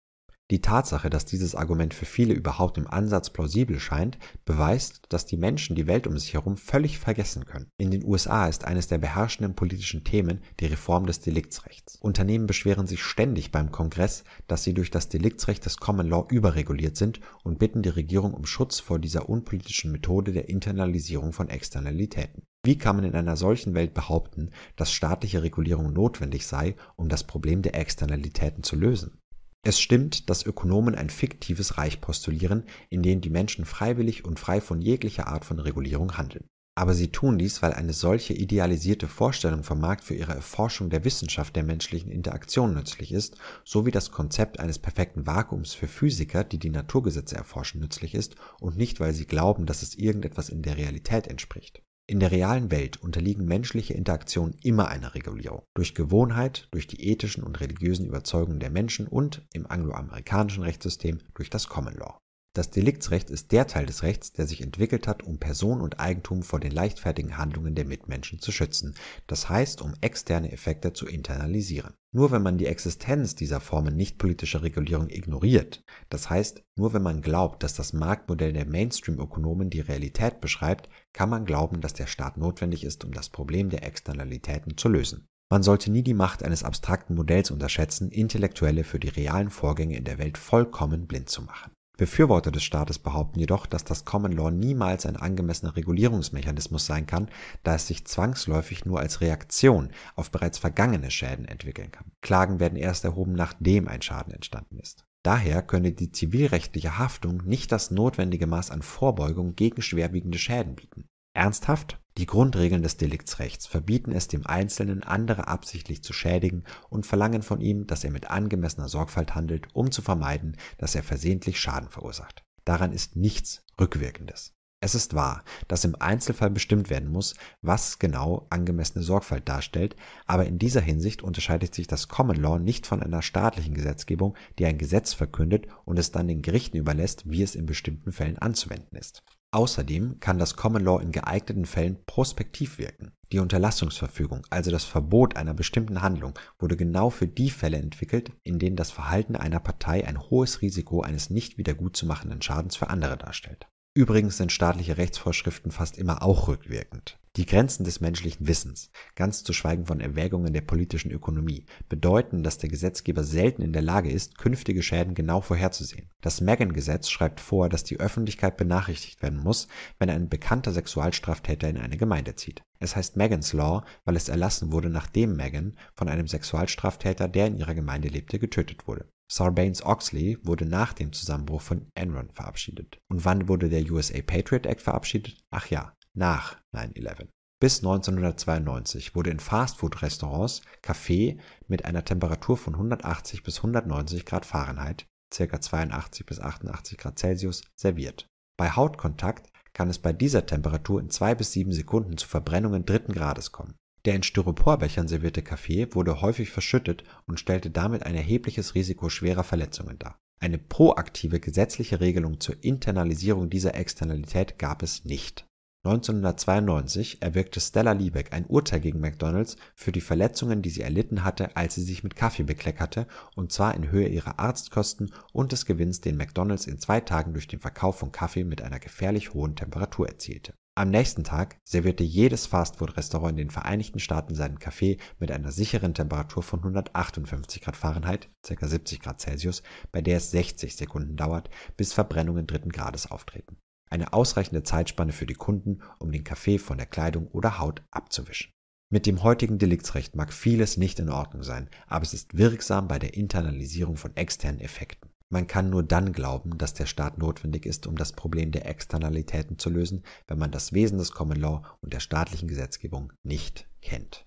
[0.51, 5.36] Die Tatsache, dass dieses Argument für viele überhaupt im Ansatz plausibel scheint, beweist, dass die
[5.36, 7.70] Menschen die Welt um sich herum völlig vergessen können.
[7.78, 11.98] In den USA ist eines der beherrschenden politischen Themen die Reform des Deliktsrechts.
[12.01, 16.96] Unternehmen beschweren sich ständig beim Kongress, dass sie durch das Deliktsrecht des Common Law überreguliert
[16.96, 22.42] sind und bitten die Regierung um Schutz vor dieser unpolitischen Methode der Internalisierung von Externalitäten.
[22.64, 27.24] Wie kann man in einer solchen Welt behaupten, dass staatliche Regulierung notwendig sei, um das
[27.24, 29.19] Problem der Externalitäten zu lösen?
[29.62, 34.61] Es stimmt, dass Ökonomen ein fiktives Reich postulieren, in dem die Menschen freiwillig und frei
[34.62, 36.46] von jeglicher Art von Regulierung handeln.
[36.74, 41.04] Aber sie tun dies, weil eine solche idealisierte Vorstellung vom Markt für ihre Erforschung der
[41.04, 46.42] Wissenschaft der menschlichen Interaktion nützlich ist, so wie das Konzept eines perfekten Vakuums für Physiker,
[46.42, 50.62] die die Naturgesetze erforschen, nützlich ist und nicht, weil sie glauben, dass es irgendetwas in
[50.62, 51.82] der Realität entspricht.
[52.11, 55.62] In der realen Welt unterliegen menschliche Interaktionen immer einer Regulierung.
[55.74, 61.50] Durch Gewohnheit, durch die ethischen und religiösen Überzeugungen der Menschen und im angloamerikanischen Rechtssystem durch
[61.50, 62.18] das Common Law.
[62.53, 66.42] Das Deliktsrecht ist der Teil des Rechts, der sich entwickelt hat, um Person und Eigentum
[66.42, 68.96] vor den leichtfertigen Handlungen der Mitmenschen zu schützen,
[69.28, 71.94] das heißt, um externe Effekte zu internalisieren.
[72.11, 77.03] Nur wenn man die Existenz dieser Formen nicht politischer Regulierung ignoriert, das heißt, nur wenn
[77.03, 82.09] man glaubt, dass das Marktmodell der Mainstream-Ökonomen die Realität beschreibt, kann man glauben, dass der
[82.09, 85.28] Staat notwendig ist, um das Problem der Externalitäten zu lösen.
[85.51, 90.05] Man sollte nie die Macht eines abstrakten Modells unterschätzen, Intellektuelle für die realen Vorgänge in
[90.05, 91.70] der Welt vollkommen blind zu machen.
[92.01, 97.28] Befürworter des Staates behaupten jedoch, dass das Common Law niemals ein angemessener Regulierungsmechanismus sein kann,
[97.62, 102.11] da es sich zwangsläufig nur als Reaktion auf bereits vergangene Schäden entwickeln kann.
[102.22, 105.05] Klagen werden erst erhoben, nachdem ein Schaden entstanden ist.
[105.22, 111.05] Daher könne die zivilrechtliche Haftung nicht das notwendige Maß an Vorbeugung gegen schwerwiegende Schäden bieten.
[111.33, 112.01] Ernsthaft?
[112.18, 117.61] Die Grundregeln des Deliktsrechts verbieten es dem Einzelnen, andere absichtlich zu schädigen und verlangen von
[117.61, 122.43] ihm, dass er mit angemessener Sorgfalt handelt, um zu vermeiden, dass er versehentlich Schaden verursacht.
[122.64, 124.55] Daran ist nichts Rückwirkendes.
[124.83, 129.95] Es ist wahr, dass im Einzelfall bestimmt werden muss, was genau angemessene Sorgfalt darstellt,
[130.26, 134.64] aber in dieser Hinsicht unterscheidet sich das Common Law nicht von einer staatlichen Gesetzgebung, die
[134.64, 138.97] ein Gesetz verkündet und es dann den Gerichten überlässt, wie es in bestimmten Fällen anzuwenden
[138.97, 139.22] ist.
[139.53, 143.12] Außerdem kann das Common Law in geeigneten Fällen prospektiv wirken.
[143.32, 148.59] Die Unterlassungsverfügung, also das Verbot einer bestimmten Handlung, wurde genau für die Fälle entwickelt, in
[148.59, 153.68] denen das Verhalten einer Partei ein hohes Risiko eines nicht wiedergutzumachenden Schadens für andere darstellt.
[153.94, 157.19] Übrigens sind staatliche Rechtsvorschriften fast immer auch rückwirkend.
[157.37, 162.59] Die Grenzen des menschlichen Wissens, ganz zu schweigen von Erwägungen der politischen Ökonomie, bedeuten, dass
[162.59, 166.11] der Gesetzgeber selten in der Lage ist, künftige Schäden genau vorherzusehen.
[166.22, 169.68] Das Megan-Gesetz schreibt vor, dass die Öffentlichkeit benachrichtigt werden muss,
[170.01, 172.64] wenn ein bekannter Sexualstraftäter in eine Gemeinde zieht.
[172.81, 177.59] Es heißt Megans Law, weil es erlassen wurde, nachdem Megan von einem Sexualstraftäter, der in
[177.59, 179.09] ihrer Gemeinde lebte, getötet wurde.
[179.31, 182.99] Sarbanes-Oxley wurde nach dem Zusammenbruch von Enron verabschiedet.
[183.09, 185.37] Und wann wurde der USA Patriot Act verabschiedet?
[185.51, 187.28] Ach ja, nach 9-11.
[187.61, 191.38] Bis 1992 wurde in Fastfood-Restaurants Kaffee
[191.68, 195.61] mit einer Temperatur von 180 bis 190 Grad Fahrenheit, ca.
[195.61, 198.26] 82 bis 88 Grad Celsius, serviert.
[198.56, 203.12] Bei Hautkontakt kann es bei dieser Temperatur in zwei bis sieben Sekunden zu Verbrennungen dritten
[203.12, 203.76] Grades kommen.
[204.06, 209.44] Der in Styroporbechern servierte Kaffee wurde häufig verschüttet und stellte damit ein erhebliches Risiko schwerer
[209.44, 210.18] Verletzungen dar.
[210.40, 215.46] Eine proaktive gesetzliche Regelung zur Internalisierung dieser Externalität gab es nicht
[215.83, 221.57] 1992 erwirkte Stella Liebeck ein Urteil gegen McDonald's für die Verletzungen, die sie erlitten hatte,
[221.57, 226.03] als sie sich mit Kaffee bekleckerte, und zwar in Höhe ihrer Arztkosten und des Gewinns,
[226.03, 230.07] den McDonald's in zwei Tagen durch den Verkauf von Kaffee mit einer gefährlich hohen Temperatur
[230.07, 230.53] erzielte.
[230.74, 235.95] Am nächsten Tag servierte jedes Fastfood-Restaurant in den Vereinigten Staaten seinen Kaffee mit einer sicheren
[235.95, 238.66] Temperatur von 158 Grad Fahrenheit (ca.
[238.66, 239.62] 70 Grad Celsius),
[239.93, 243.57] bei der es 60 Sekunden dauert, bis Verbrennungen dritten Grades auftreten
[243.91, 248.53] eine ausreichende Zeitspanne für die Kunden, um den Kaffee von der Kleidung oder Haut abzuwischen.
[248.93, 252.99] Mit dem heutigen Deliktsrecht mag vieles nicht in Ordnung sein, aber es ist wirksam bei
[252.99, 255.11] der Internalisierung von externen Effekten.
[255.32, 259.59] Man kann nur dann glauben, dass der Staat notwendig ist, um das Problem der Externalitäten
[259.59, 264.26] zu lösen, wenn man das Wesen des Common Law und der staatlichen Gesetzgebung nicht kennt.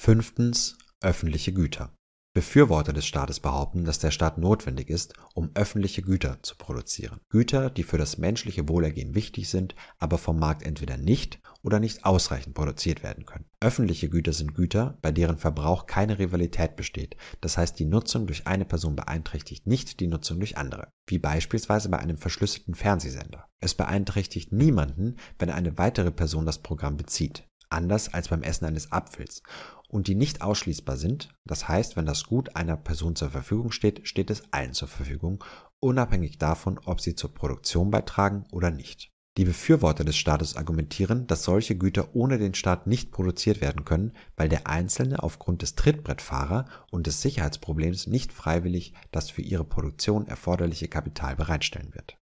[0.00, 1.94] Fünftens öffentliche Güter.
[2.38, 7.18] Befürworter des Staates behaupten, dass der Staat notwendig ist, um öffentliche Güter zu produzieren.
[7.30, 12.04] Güter, die für das menschliche Wohlergehen wichtig sind, aber vom Markt entweder nicht oder nicht
[12.04, 13.46] ausreichend produziert werden können.
[13.58, 18.46] Öffentliche Güter sind Güter, bei deren Verbrauch keine Rivalität besteht, das heißt die Nutzung durch
[18.46, 23.48] eine Person beeinträchtigt nicht die Nutzung durch andere, wie beispielsweise bei einem verschlüsselten Fernsehsender.
[23.58, 28.92] Es beeinträchtigt niemanden, wenn eine weitere Person das Programm bezieht anders als beim Essen eines
[28.92, 29.42] Apfels
[29.88, 31.34] und die nicht ausschließbar sind.
[31.44, 35.44] Das heißt, wenn das Gut einer Person zur Verfügung steht, steht es allen zur Verfügung,
[35.80, 39.10] unabhängig davon, ob sie zur Produktion beitragen oder nicht.
[39.38, 44.12] Die Befürworter des Staates argumentieren, dass solche Güter ohne den Staat nicht produziert werden können,
[44.36, 50.26] weil der Einzelne aufgrund des Trittbrettfahrer und des Sicherheitsproblems nicht freiwillig das für ihre Produktion
[50.26, 52.17] erforderliche Kapital bereitstellen wird.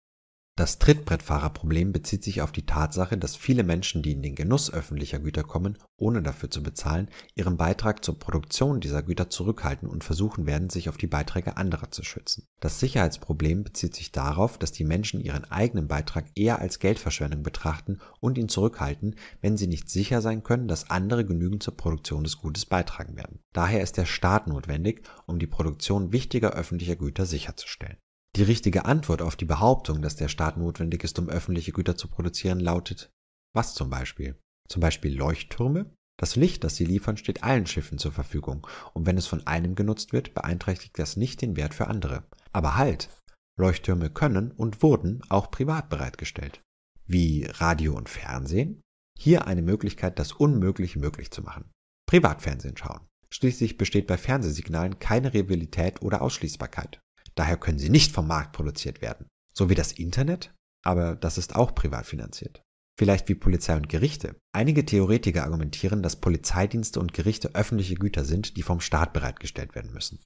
[0.57, 5.19] Das Trittbrettfahrerproblem bezieht sich auf die Tatsache, dass viele Menschen, die in den Genuss öffentlicher
[5.19, 10.45] Güter kommen, ohne dafür zu bezahlen, ihren Beitrag zur Produktion dieser Güter zurückhalten und versuchen
[10.45, 12.47] werden, sich auf die Beiträge anderer zu schützen.
[12.61, 17.99] Das Sicherheitsproblem bezieht sich darauf, dass die Menschen ihren eigenen Beitrag eher als Geldverschwendung betrachten
[18.21, 22.37] und ihn zurückhalten, wenn sie nicht sicher sein können, dass andere genügend zur Produktion des
[22.37, 23.41] Gutes beitragen werden.
[23.51, 27.97] Daher ist der Staat notwendig, um die Produktion wichtiger öffentlicher Güter sicherzustellen.
[28.35, 32.09] Die richtige Antwort auf die Behauptung, dass der Staat notwendig ist, um öffentliche Güter zu
[32.09, 33.09] produzieren, lautet
[33.53, 34.35] was zum Beispiel?
[34.67, 35.95] Zum Beispiel Leuchttürme?
[36.19, 39.75] Das Licht, das sie liefern, steht allen Schiffen zur Verfügung, und wenn es von einem
[39.75, 42.25] genutzt wird, beeinträchtigt das nicht den Wert für andere.
[42.51, 43.09] Aber halt!
[43.57, 46.61] Leuchttürme können und wurden auch privat bereitgestellt.
[47.07, 48.81] Wie Radio und Fernsehen?
[49.17, 51.71] Hier eine Möglichkeit, das Unmögliche möglich zu machen.
[52.05, 53.07] Privatfernsehen schauen.
[53.29, 56.99] Schließlich besteht bei Fernsehsignalen keine Rivalität oder Ausschließbarkeit.
[57.35, 59.27] Daher können sie nicht vom Markt produziert werden.
[59.53, 62.61] So wie das Internet, aber das ist auch privat finanziert.
[62.97, 64.35] Vielleicht wie Polizei und Gerichte.
[64.53, 69.91] Einige Theoretiker argumentieren, dass Polizeidienste und Gerichte öffentliche Güter sind, die vom Staat bereitgestellt werden
[69.91, 70.19] müssen.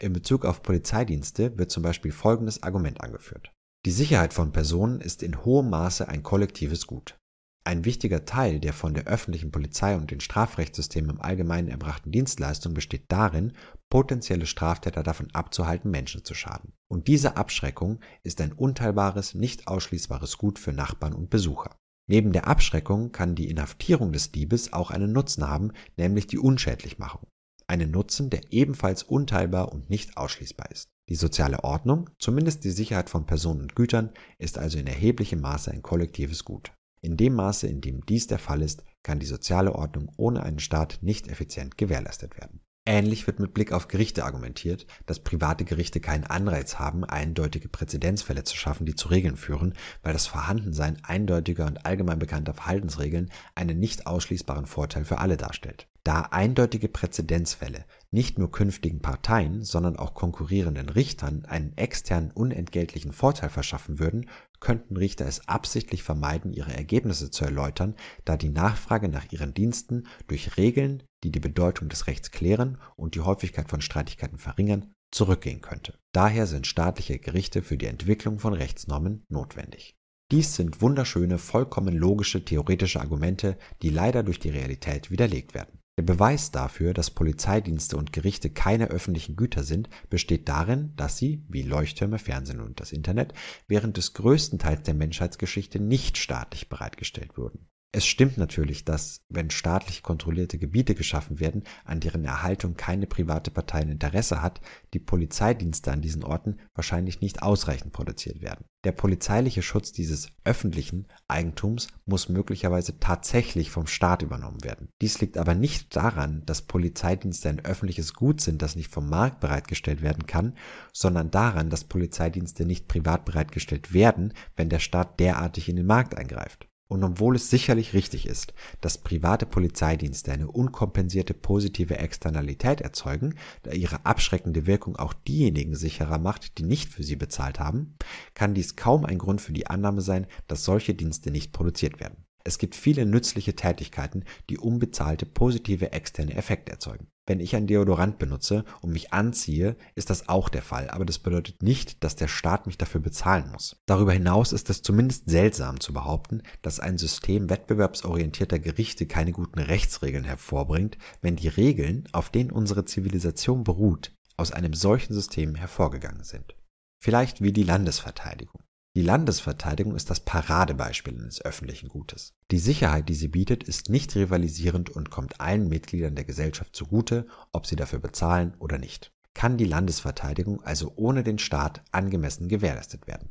[0.00, 3.52] In Bezug auf Polizeidienste wird zum Beispiel folgendes Argument angeführt.
[3.84, 7.18] Die Sicherheit von Personen ist in hohem Maße ein kollektives Gut.
[7.66, 12.74] Ein wichtiger Teil der von der öffentlichen Polizei und den Strafrechtssystemen im Allgemeinen erbrachten Dienstleistung
[12.74, 13.54] besteht darin,
[13.88, 16.74] potenzielle Straftäter davon abzuhalten, Menschen zu schaden.
[16.88, 21.74] Und diese Abschreckung ist ein unteilbares, nicht ausschließbares Gut für Nachbarn und Besucher.
[22.06, 27.26] Neben der Abschreckung kann die Inhaftierung des Diebes auch einen Nutzen haben, nämlich die Unschädlichmachung.
[27.66, 30.90] Einen Nutzen, der ebenfalls unteilbar und nicht ausschließbar ist.
[31.08, 35.70] Die soziale Ordnung, zumindest die Sicherheit von Personen und Gütern, ist also in erheblichem Maße
[35.70, 36.72] ein kollektives Gut.
[37.04, 40.58] In dem Maße, in dem dies der Fall ist, kann die soziale Ordnung ohne einen
[40.58, 42.60] Staat nicht effizient gewährleistet werden.
[42.86, 48.44] Ähnlich wird mit Blick auf Gerichte argumentiert, dass private Gerichte keinen Anreiz haben, eindeutige Präzedenzfälle
[48.44, 53.78] zu schaffen, die zu Regeln führen, weil das Vorhandensein eindeutiger und allgemein bekannter Verhaltensregeln einen
[53.78, 55.88] nicht ausschließbaren Vorteil für alle darstellt.
[56.04, 63.48] Da eindeutige Präzedenzfälle nicht nur künftigen Parteien, sondern auch konkurrierenden Richtern einen externen unentgeltlichen Vorteil
[63.48, 64.28] verschaffen würden,
[64.64, 67.94] könnten Richter es absichtlich vermeiden, ihre Ergebnisse zu erläutern,
[68.24, 73.14] da die Nachfrage nach ihren Diensten durch Regeln, die die Bedeutung des Rechts klären und
[73.14, 75.98] die Häufigkeit von Streitigkeiten verringern, zurückgehen könnte.
[76.12, 79.96] Daher sind staatliche Gerichte für die Entwicklung von Rechtsnormen notwendig.
[80.32, 85.78] Dies sind wunderschöne, vollkommen logische theoretische Argumente, die leider durch die Realität widerlegt werden.
[85.96, 91.44] Der Beweis dafür, dass Polizeidienste und Gerichte keine öffentlichen Güter sind, besteht darin, dass sie,
[91.48, 93.32] wie Leuchttürme, Fernsehen und das Internet,
[93.68, 99.50] während des größten Teils der Menschheitsgeschichte nicht staatlich bereitgestellt wurden es stimmt natürlich, dass, wenn
[99.50, 104.60] staatlich kontrollierte Gebiete geschaffen werden, an deren Erhaltung keine private Partei ein Interesse hat,
[104.94, 108.64] die Polizeidienste an diesen Orten wahrscheinlich nicht ausreichend produziert werden.
[108.82, 114.88] Der polizeiliche Schutz dieses öffentlichen Eigentums muss möglicherweise tatsächlich vom Staat übernommen werden.
[115.00, 119.38] Dies liegt aber nicht daran, dass Polizeidienste ein öffentliches Gut sind, das nicht vom Markt
[119.38, 120.56] bereitgestellt werden kann,
[120.92, 126.16] sondern daran, dass Polizeidienste nicht privat bereitgestellt werden, wenn der Staat derartig in den Markt
[126.16, 126.66] eingreift.
[126.86, 133.72] Und obwohl es sicherlich richtig ist, dass private Polizeidienste eine unkompensierte positive Externalität erzeugen, da
[133.72, 137.96] ihre abschreckende Wirkung auch diejenigen sicherer macht, die nicht für sie bezahlt haben,
[138.34, 142.24] kann dies kaum ein Grund für die Annahme sein, dass solche Dienste nicht produziert werden.
[142.44, 147.08] Es gibt viele nützliche Tätigkeiten, die unbezahlte positive externe Effekte erzeugen.
[147.26, 151.18] Wenn ich ein Deodorant benutze und mich anziehe, ist das auch der Fall, aber das
[151.18, 153.80] bedeutet nicht, dass der Staat mich dafür bezahlen muss.
[153.86, 159.58] Darüber hinaus ist es zumindest seltsam zu behaupten, dass ein System wettbewerbsorientierter Gerichte keine guten
[159.58, 166.24] Rechtsregeln hervorbringt, wenn die Regeln, auf denen unsere Zivilisation beruht, aus einem solchen System hervorgegangen
[166.24, 166.56] sind.
[166.98, 168.63] Vielleicht wie die Landesverteidigung.
[168.96, 172.32] Die Landesverteidigung ist das Paradebeispiel eines öffentlichen Gutes.
[172.52, 177.26] Die Sicherheit, die sie bietet, ist nicht rivalisierend und kommt allen Mitgliedern der Gesellschaft zugute,
[177.50, 179.12] ob sie dafür bezahlen oder nicht.
[179.34, 183.30] Kann die Landesverteidigung also ohne den Staat angemessen gewährleistet werden?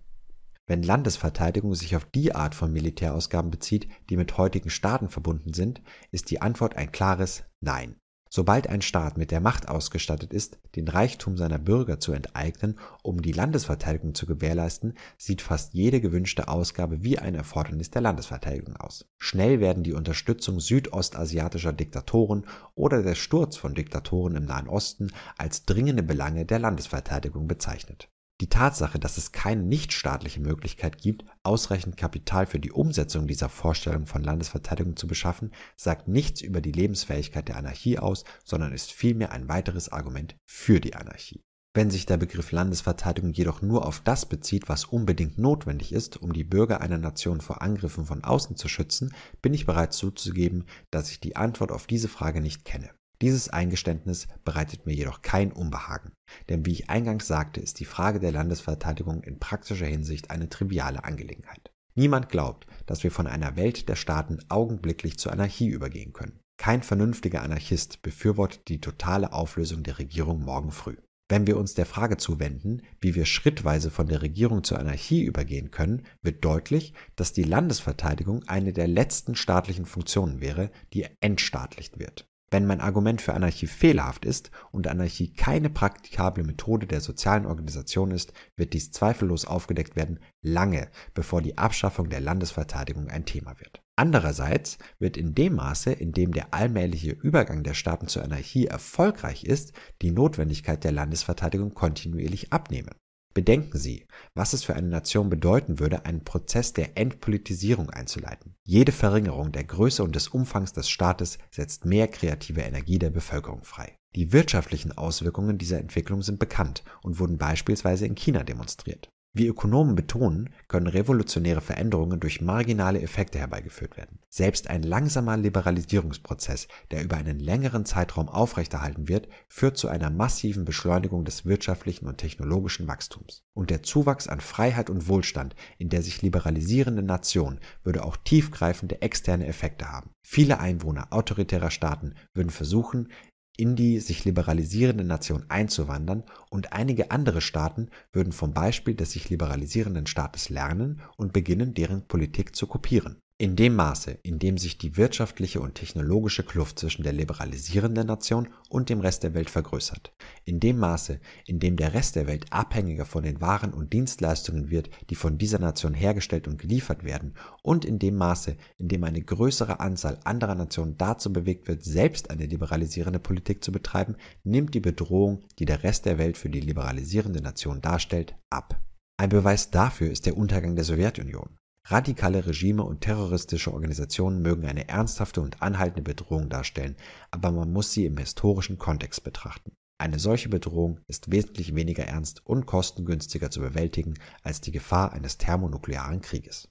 [0.67, 5.81] Wenn Landesverteidigung sich auf die Art von Militärausgaben bezieht, die mit heutigen Staaten verbunden sind,
[6.11, 7.95] ist die Antwort ein klares Nein.
[8.35, 13.21] Sobald ein Staat mit der Macht ausgestattet ist, den Reichtum seiner Bürger zu enteignen, um
[13.21, 19.05] die Landesverteidigung zu gewährleisten, sieht fast jede gewünschte Ausgabe wie ein Erfordernis der Landesverteidigung aus.
[19.19, 25.65] Schnell werden die Unterstützung südostasiatischer Diktatoren oder der Sturz von Diktatoren im Nahen Osten als
[25.65, 28.09] dringende Belange der Landesverteidigung bezeichnet.
[28.41, 34.05] Die Tatsache, dass es keine nichtstaatliche Möglichkeit gibt, ausreichend Kapital für die Umsetzung dieser Vorstellung
[34.05, 39.31] von Landesverteidigung zu beschaffen, sagt nichts über die Lebensfähigkeit der Anarchie aus, sondern ist vielmehr
[39.31, 41.41] ein weiteres Argument für die Anarchie.
[41.75, 46.31] Wenn sich der Begriff Landesverteidigung jedoch nur auf das bezieht, was unbedingt notwendig ist, um
[46.31, 51.09] die Bürger einer Nation vor Angriffen von außen zu schützen, bin ich bereit zuzugeben, dass
[51.09, 52.91] ich die Antwort auf diese Frage nicht kenne.
[53.23, 56.11] Dieses Eingeständnis bereitet mir jedoch kein Unbehagen,
[56.49, 61.05] denn wie ich eingangs sagte, ist die Frage der Landesverteidigung in praktischer Hinsicht eine triviale
[61.05, 61.71] Angelegenheit.
[61.95, 66.41] Niemand glaubt, dass wir von einer Welt der Staaten augenblicklich zur Anarchie übergehen können.
[66.57, 70.97] Kein vernünftiger Anarchist befürwortet die totale Auflösung der Regierung morgen früh.
[71.29, 75.71] Wenn wir uns der Frage zuwenden, wie wir schrittweise von der Regierung zur Anarchie übergehen
[75.71, 82.27] können, wird deutlich, dass die Landesverteidigung eine der letzten staatlichen Funktionen wäre, die entstaatlicht wird.
[82.53, 88.11] Wenn mein Argument für Anarchie fehlerhaft ist und Anarchie keine praktikable Methode der sozialen Organisation
[88.11, 93.81] ist, wird dies zweifellos aufgedeckt werden, lange bevor die Abschaffung der Landesverteidigung ein Thema wird.
[93.95, 99.45] Andererseits wird in dem Maße, in dem der allmähliche Übergang der Staaten zur Anarchie erfolgreich
[99.45, 99.73] ist,
[100.03, 102.93] die Notwendigkeit der Landesverteidigung kontinuierlich abnehmen.
[103.33, 104.05] Bedenken Sie,
[104.35, 108.55] was es für eine Nation bedeuten würde, einen Prozess der Entpolitisierung einzuleiten.
[108.63, 113.63] Jede Verringerung der Größe und des Umfangs des Staates setzt mehr kreative Energie der Bevölkerung
[113.63, 113.97] frei.
[114.15, 119.09] Die wirtschaftlichen Auswirkungen dieser Entwicklung sind bekannt und wurden beispielsweise in China demonstriert.
[119.35, 124.19] Wie Ökonomen betonen, können revolutionäre Veränderungen durch marginale Effekte herbeigeführt werden.
[124.29, 130.65] Selbst ein langsamer Liberalisierungsprozess, der über einen längeren Zeitraum aufrechterhalten wird, führt zu einer massiven
[130.65, 133.43] Beschleunigung des wirtschaftlichen und technologischen Wachstums.
[133.55, 139.01] Und der Zuwachs an Freiheit und Wohlstand in der sich liberalisierende Nation würde auch tiefgreifende
[139.01, 140.11] externe Effekte haben.
[140.21, 143.09] Viele Einwohner autoritärer Staaten würden versuchen,
[143.57, 149.29] in die sich liberalisierende Nation einzuwandern und einige andere Staaten würden vom Beispiel des sich
[149.29, 153.22] liberalisierenden Staates lernen und beginnen, deren Politik zu kopieren.
[153.43, 158.47] In dem Maße, in dem sich die wirtschaftliche und technologische Kluft zwischen der liberalisierenden Nation
[158.69, 160.13] und dem Rest der Welt vergrößert,
[160.45, 164.69] in dem Maße, in dem der Rest der Welt abhängiger von den Waren und Dienstleistungen
[164.69, 167.33] wird, die von dieser Nation hergestellt und geliefert werden,
[167.63, 172.29] und in dem Maße, in dem eine größere Anzahl anderer Nationen dazu bewegt wird, selbst
[172.29, 174.15] eine liberalisierende Politik zu betreiben,
[174.45, 178.81] nimmt die Bedrohung, die der Rest der Welt für die liberalisierende Nation darstellt, ab.
[179.17, 181.57] Ein Beweis dafür ist der Untergang der Sowjetunion.
[181.87, 186.95] Radikale Regime und terroristische Organisationen mögen eine ernsthafte und anhaltende Bedrohung darstellen,
[187.29, 189.75] aber man muss sie im historischen Kontext betrachten.
[189.99, 195.37] Eine solche Bedrohung ist wesentlich weniger ernst und kostengünstiger zu bewältigen als die Gefahr eines
[195.37, 196.69] thermonuklearen Krieges.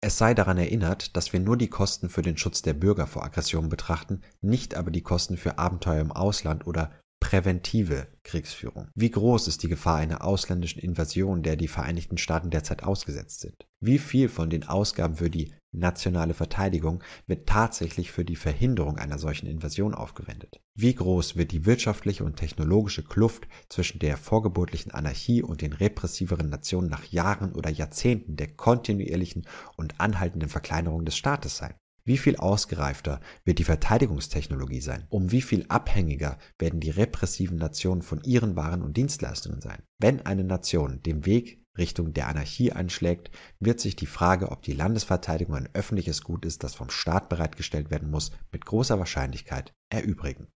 [0.00, 3.24] Es sei daran erinnert, dass wir nur die Kosten für den Schutz der Bürger vor
[3.24, 8.88] Aggressionen betrachten, nicht aber die Kosten für Abenteuer im Ausland oder präventive Kriegsführung.
[8.94, 13.66] Wie groß ist die Gefahr einer ausländischen Invasion, der die Vereinigten Staaten derzeit ausgesetzt sind?
[13.80, 19.18] Wie viel von den Ausgaben für die nationale Verteidigung wird tatsächlich für die Verhinderung einer
[19.18, 20.60] solchen Invasion aufgewendet?
[20.74, 26.48] Wie groß wird die wirtschaftliche und technologische Kluft zwischen der vorgeburtlichen Anarchie und den repressiveren
[26.48, 29.46] Nationen nach Jahren oder Jahrzehnten der kontinuierlichen
[29.76, 31.74] und anhaltenden Verkleinerung des Staates sein?
[32.08, 35.06] Wie viel ausgereifter wird die Verteidigungstechnologie sein?
[35.10, 39.82] Um wie viel abhängiger werden die repressiven Nationen von ihren Waren und Dienstleistungen sein?
[39.98, 43.30] Wenn eine Nation dem Weg Richtung der Anarchie anschlägt,
[43.60, 47.90] wird sich die Frage, ob die Landesverteidigung ein öffentliches Gut ist, das vom Staat bereitgestellt
[47.90, 50.48] werden muss, mit großer Wahrscheinlichkeit erübrigen.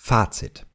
[0.00, 0.66] Fazit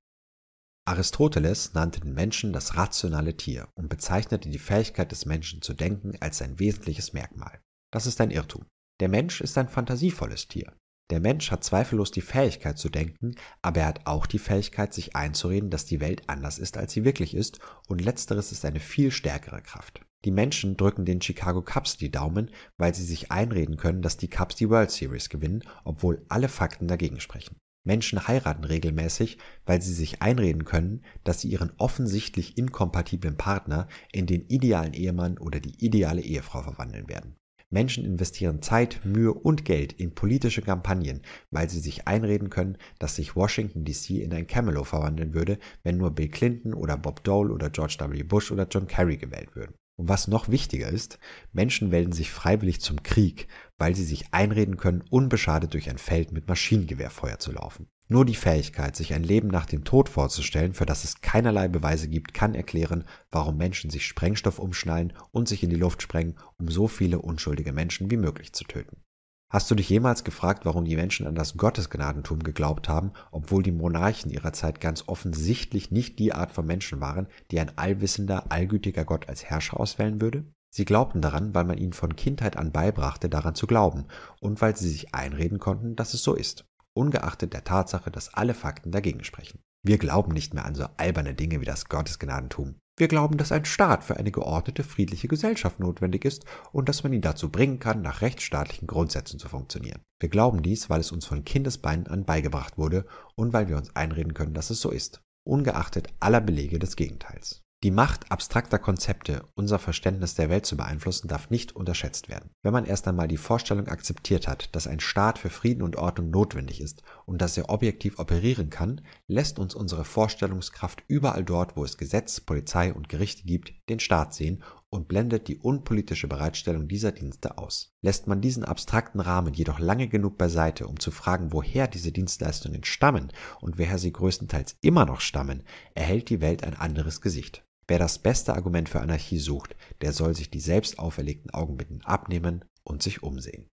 [0.85, 6.15] Aristoteles nannte den Menschen das rationale Tier und bezeichnete die Fähigkeit des Menschen zu denken
[6.19, 7.59] als sein wesentliches Merkmal.
[7.91, 8.65] Das ist ein Irrtum.
[8.99, 10.73] Der Mensch ist ein fantasievolles Tier.
[11.09, 15.15] Der Mensch hat zweifellos die Fähigkeit zu denken, aber er hat auch die Fähigkeit, sich
[15.15, 19.11] einzureden, dass die Welt anders ist, als sie wirklich ist, und letzteres ist eine viel
[19.11, 20.01] stärkere Kraft.
[20.25, 24.29] Die Menschen drücken den Chicago Cubs die Daumen, weil sie sich einreden können, dass die
[24.29, 27.55] Cubs die World Series gewinnen, obwohl alle Fakten dagegen sprechen.
[27.85, 34.25] Menschen heiraten regelmäßig, weil sie sich einreden können, dass sie ihren offensichtlich inkompatiblen Partner in
[34.25, 37.37] den idealen Ehemann oder die ideale Ehefrau verwandeln werden.
[37.69, 43.15] Menschen investieren Zeit, Mühe und Geld in politische Kampagnen, weil sie sich einreden können, dass
[43.15, 47.53] sich Washington DC in ein Camelot verwandeln würde, wenn nur Bill Clinton oder Bob Dole
[47.53, 48.23] oder George W.
[48.23, 49.75] Bush oder John Kerry gewählt würden.
[49.97, 51.19] Und was noch wichtiger ist,
[51.51, 53.47] Menschen melden sich freiwillig zum Krieg,
[53.77, 57.87] weil sie sich einreden können, unbeschadet durch ein Feld mit Maschinengewehrfeuer zu laufen.
[58.09, 62.07] Nur die Fähigkeit, sich ein Leben nach dem Tod vorzustellen, für das es keinerlei Beweise
[62.07, 66.69] gibt, kann erklären, warum Menschen sich Sprengstoff umschnallen und sich in die Luft sprengen, um
[66.69, 69.01] so viele unschuldige Menschen wie möglich zu töten.
[69.49, 73.73] Hast du dich jemals gefragt, warum die Menschen an das Gottesgnadentum geglaubt haben, obwohl die
[73.73, 79.03] Monarchen ihrer Zeit ganz offensichtlich nicht die Art von Menschen waren, die ein allwissender, allgütiger
[79.03, 80.45] Gott als Herrscher auswählen würde?
[80.69, 84.05] Sie glaubten daran, weil man ihnen von Kindheit an beibrachte, daran zu glauben,
[84.39, 86.65] und weil sie sich einreden konnten, dass es so ist
[86.97, 89.59] ungeachtet der Tatsache, dass alle Fakten dagegen sprechen.
[89.83, 92.75] Wir glauben nicht mehr an so alberne Dinge wie das Gottesgnadentum.
[92.99, 97.13] Wir glauben, dass ein Staat für eine geordnete, friedliche Gesellschaft notwendig ist und dass man
[97.13, 100.01] ihn dazu bringen kann, nach rechtsstaatlichen Grundsätzen zu funktionieren.
[100.19, 103.95] Wir glauben dies, weil es uns von Kindesbeinen an beigebracht wurde und weil wir uns
[103.95, 107.66] einreden können, dass es so ist, ungeachtet aller Belege des Gegenteils.
[107.83, 112.49] Die Macht abstrakter Konzepte, unser Verständnis der Welt zu beeinflussen, darf nicht unterschätzt werden.
[112.63, 116.31] Wenn man erst einmal die Vorstellung akzeptiert hat, dass ein Staat für Frieden und Ordnung
[116.31, 121.83] notwendig ist und dass er objektiv operieren kann, lässt uns unsere Vorstellungskraft überall dort, wo
[121.83, 127.11] es Gesetz, Polizei und Gerichte gibt, den Staat sehen und blendet die unpolitische Bereitstellung dieser
[127.11, 127.93] Dienste aus.
[128.01, 132.83] Lässt man diesen abstrakten Rahmen jedoch lange genug beiseite, um zu fragen, woher diese Dienstleistungen
[132.85, 135.61] stammen und woher sie größtenteils immer noch stammen,
[135.93, 137.66] erhält die Welt ein anderes Gesicht.
[137.89, 142.65] Wer das beste Argument für Anarchie sucht, der soll sich die selbst auferlegten Augenbinden abnehmen
[142.83, 143.69] und sich umsehen.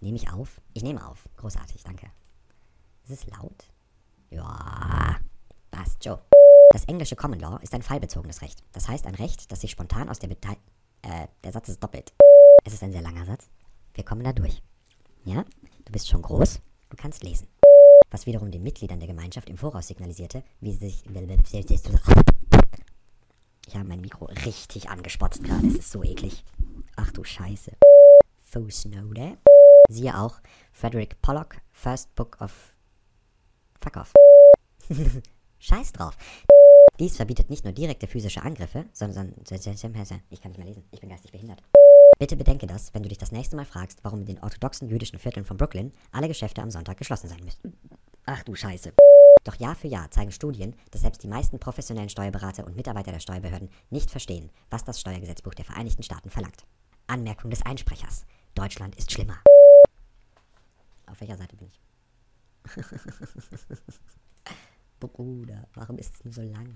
[0.00, 0.60] Nehme ich auf?
[0.74, 1.26] Ich nehme auf.
[1.38, 2.10] Großartig, danke.
[3.04, 3.72] Ist es laut?
[4.30, 5.18] Ja,
[5.70, 6.22] passt, Joe.
[6.72, 8.62] Das englische Common Law ist ein fallbezogenes Recht.
[8.72, 10.62] Das heißt ein Recht, das sich spontan aus der Beteiligung...
[11.02, 12.12] Äh, der Satz ist doppelt.
[12.64, 13.48] Es ist ein sehr langer Satz.
[13.94, 14.62] Wir kommen da durch.
[15.24, 15.44] Ja?
[15.84, 16.60] Du bist schon groß.
[16.90, 17.48] Du kannst lesen
[18.10, 21.04] was wiederum den Mitgliedern der Gemeinschaft im Voraus signalisierte, wie sie sich.
[23.66, 26.44] Ich habe mein Mikro richtig angespotzt gerade, es ist so eklig.
[26.96, 27.72] Ach du Scheiße.
[28.42, 29.36] Fußnote.
[29.90, 30.40] Siehe auch
[30.72, 32.74] Frederick Pollock, First Book of.
[33.80, 34.12] Fuck off.
[35.58, 36.16] Scheiß drauf.
[36.98, 39.34] Dies verbietet nicht nur direkte physische Angriffe, sondern.
[40.30, 41.62] Ich kann nicht mehr lesen, ich bin geistig behindert.
[42.18, 45.18] Bitte bedenke das, wenn du dich das nächste Mal fragst, warum in den orthodoxen jüdischen
[45.18, 47.76] Vierteln von Brooklyn alle Geschäfte am Sonntag geschlossen sein müssten.
[48.24, 48.92] Ach du Scheiße.
[49.44, 53.20] Doch Jahr für Jahr zeigen Studien, dass selbst die meisten professionellen Steuerberater und Mitarbeiter der
[53.20, 56.66] Steuerbehörden nicht verstehen, was das Steuergesetzbuch der Vereinigten Staaten verlangt.
[57.06, 58.26] Anmerkung des Einsprechers.
[58.54, 59.38] Deutschland ist schlimmer.
[61.06, 61.80] Auf welcher Seite bin ich?
[65.00, 66.74] Bruder, warum ist es nur so lang?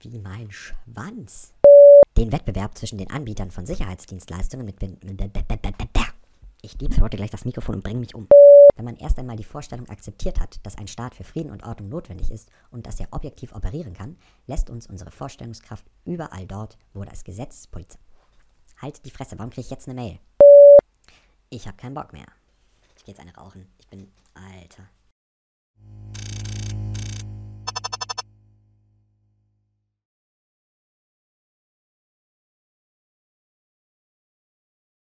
[0.00, 1.53] Wie mein Schwanz.
[2.16, 4.76] Den Wettbewerb zwischen den Anbietern von Sicherheitsdienstleistungen mit...
[6.62, 8.28] Ich lieb's heute gleich das Mikrofon und bring mich um.
[8.76, 11.88] Wenn man erst einmal die Vorstellung akzeptiert hat, dass ein Staat für Frieden und Ordnung
[11.88, 17.04] notwendig ist und dass er objektiv operieren kann, lässt uns unsere Vorstellungskraft überall dort, wo
[17.04, 17.98] das Gesetz Polizei...
[18.80, 20.20] Halt die Fresse, warum kriege ich jetzt eine Mail?
[21.50, 22.26] Ich hab keinen Bock mehr.
[22.96, 23.66] Ich geh jetzt eine rauchen.
[23.78, 24.12] Ich bin...
[24.34, 24.88] Alter.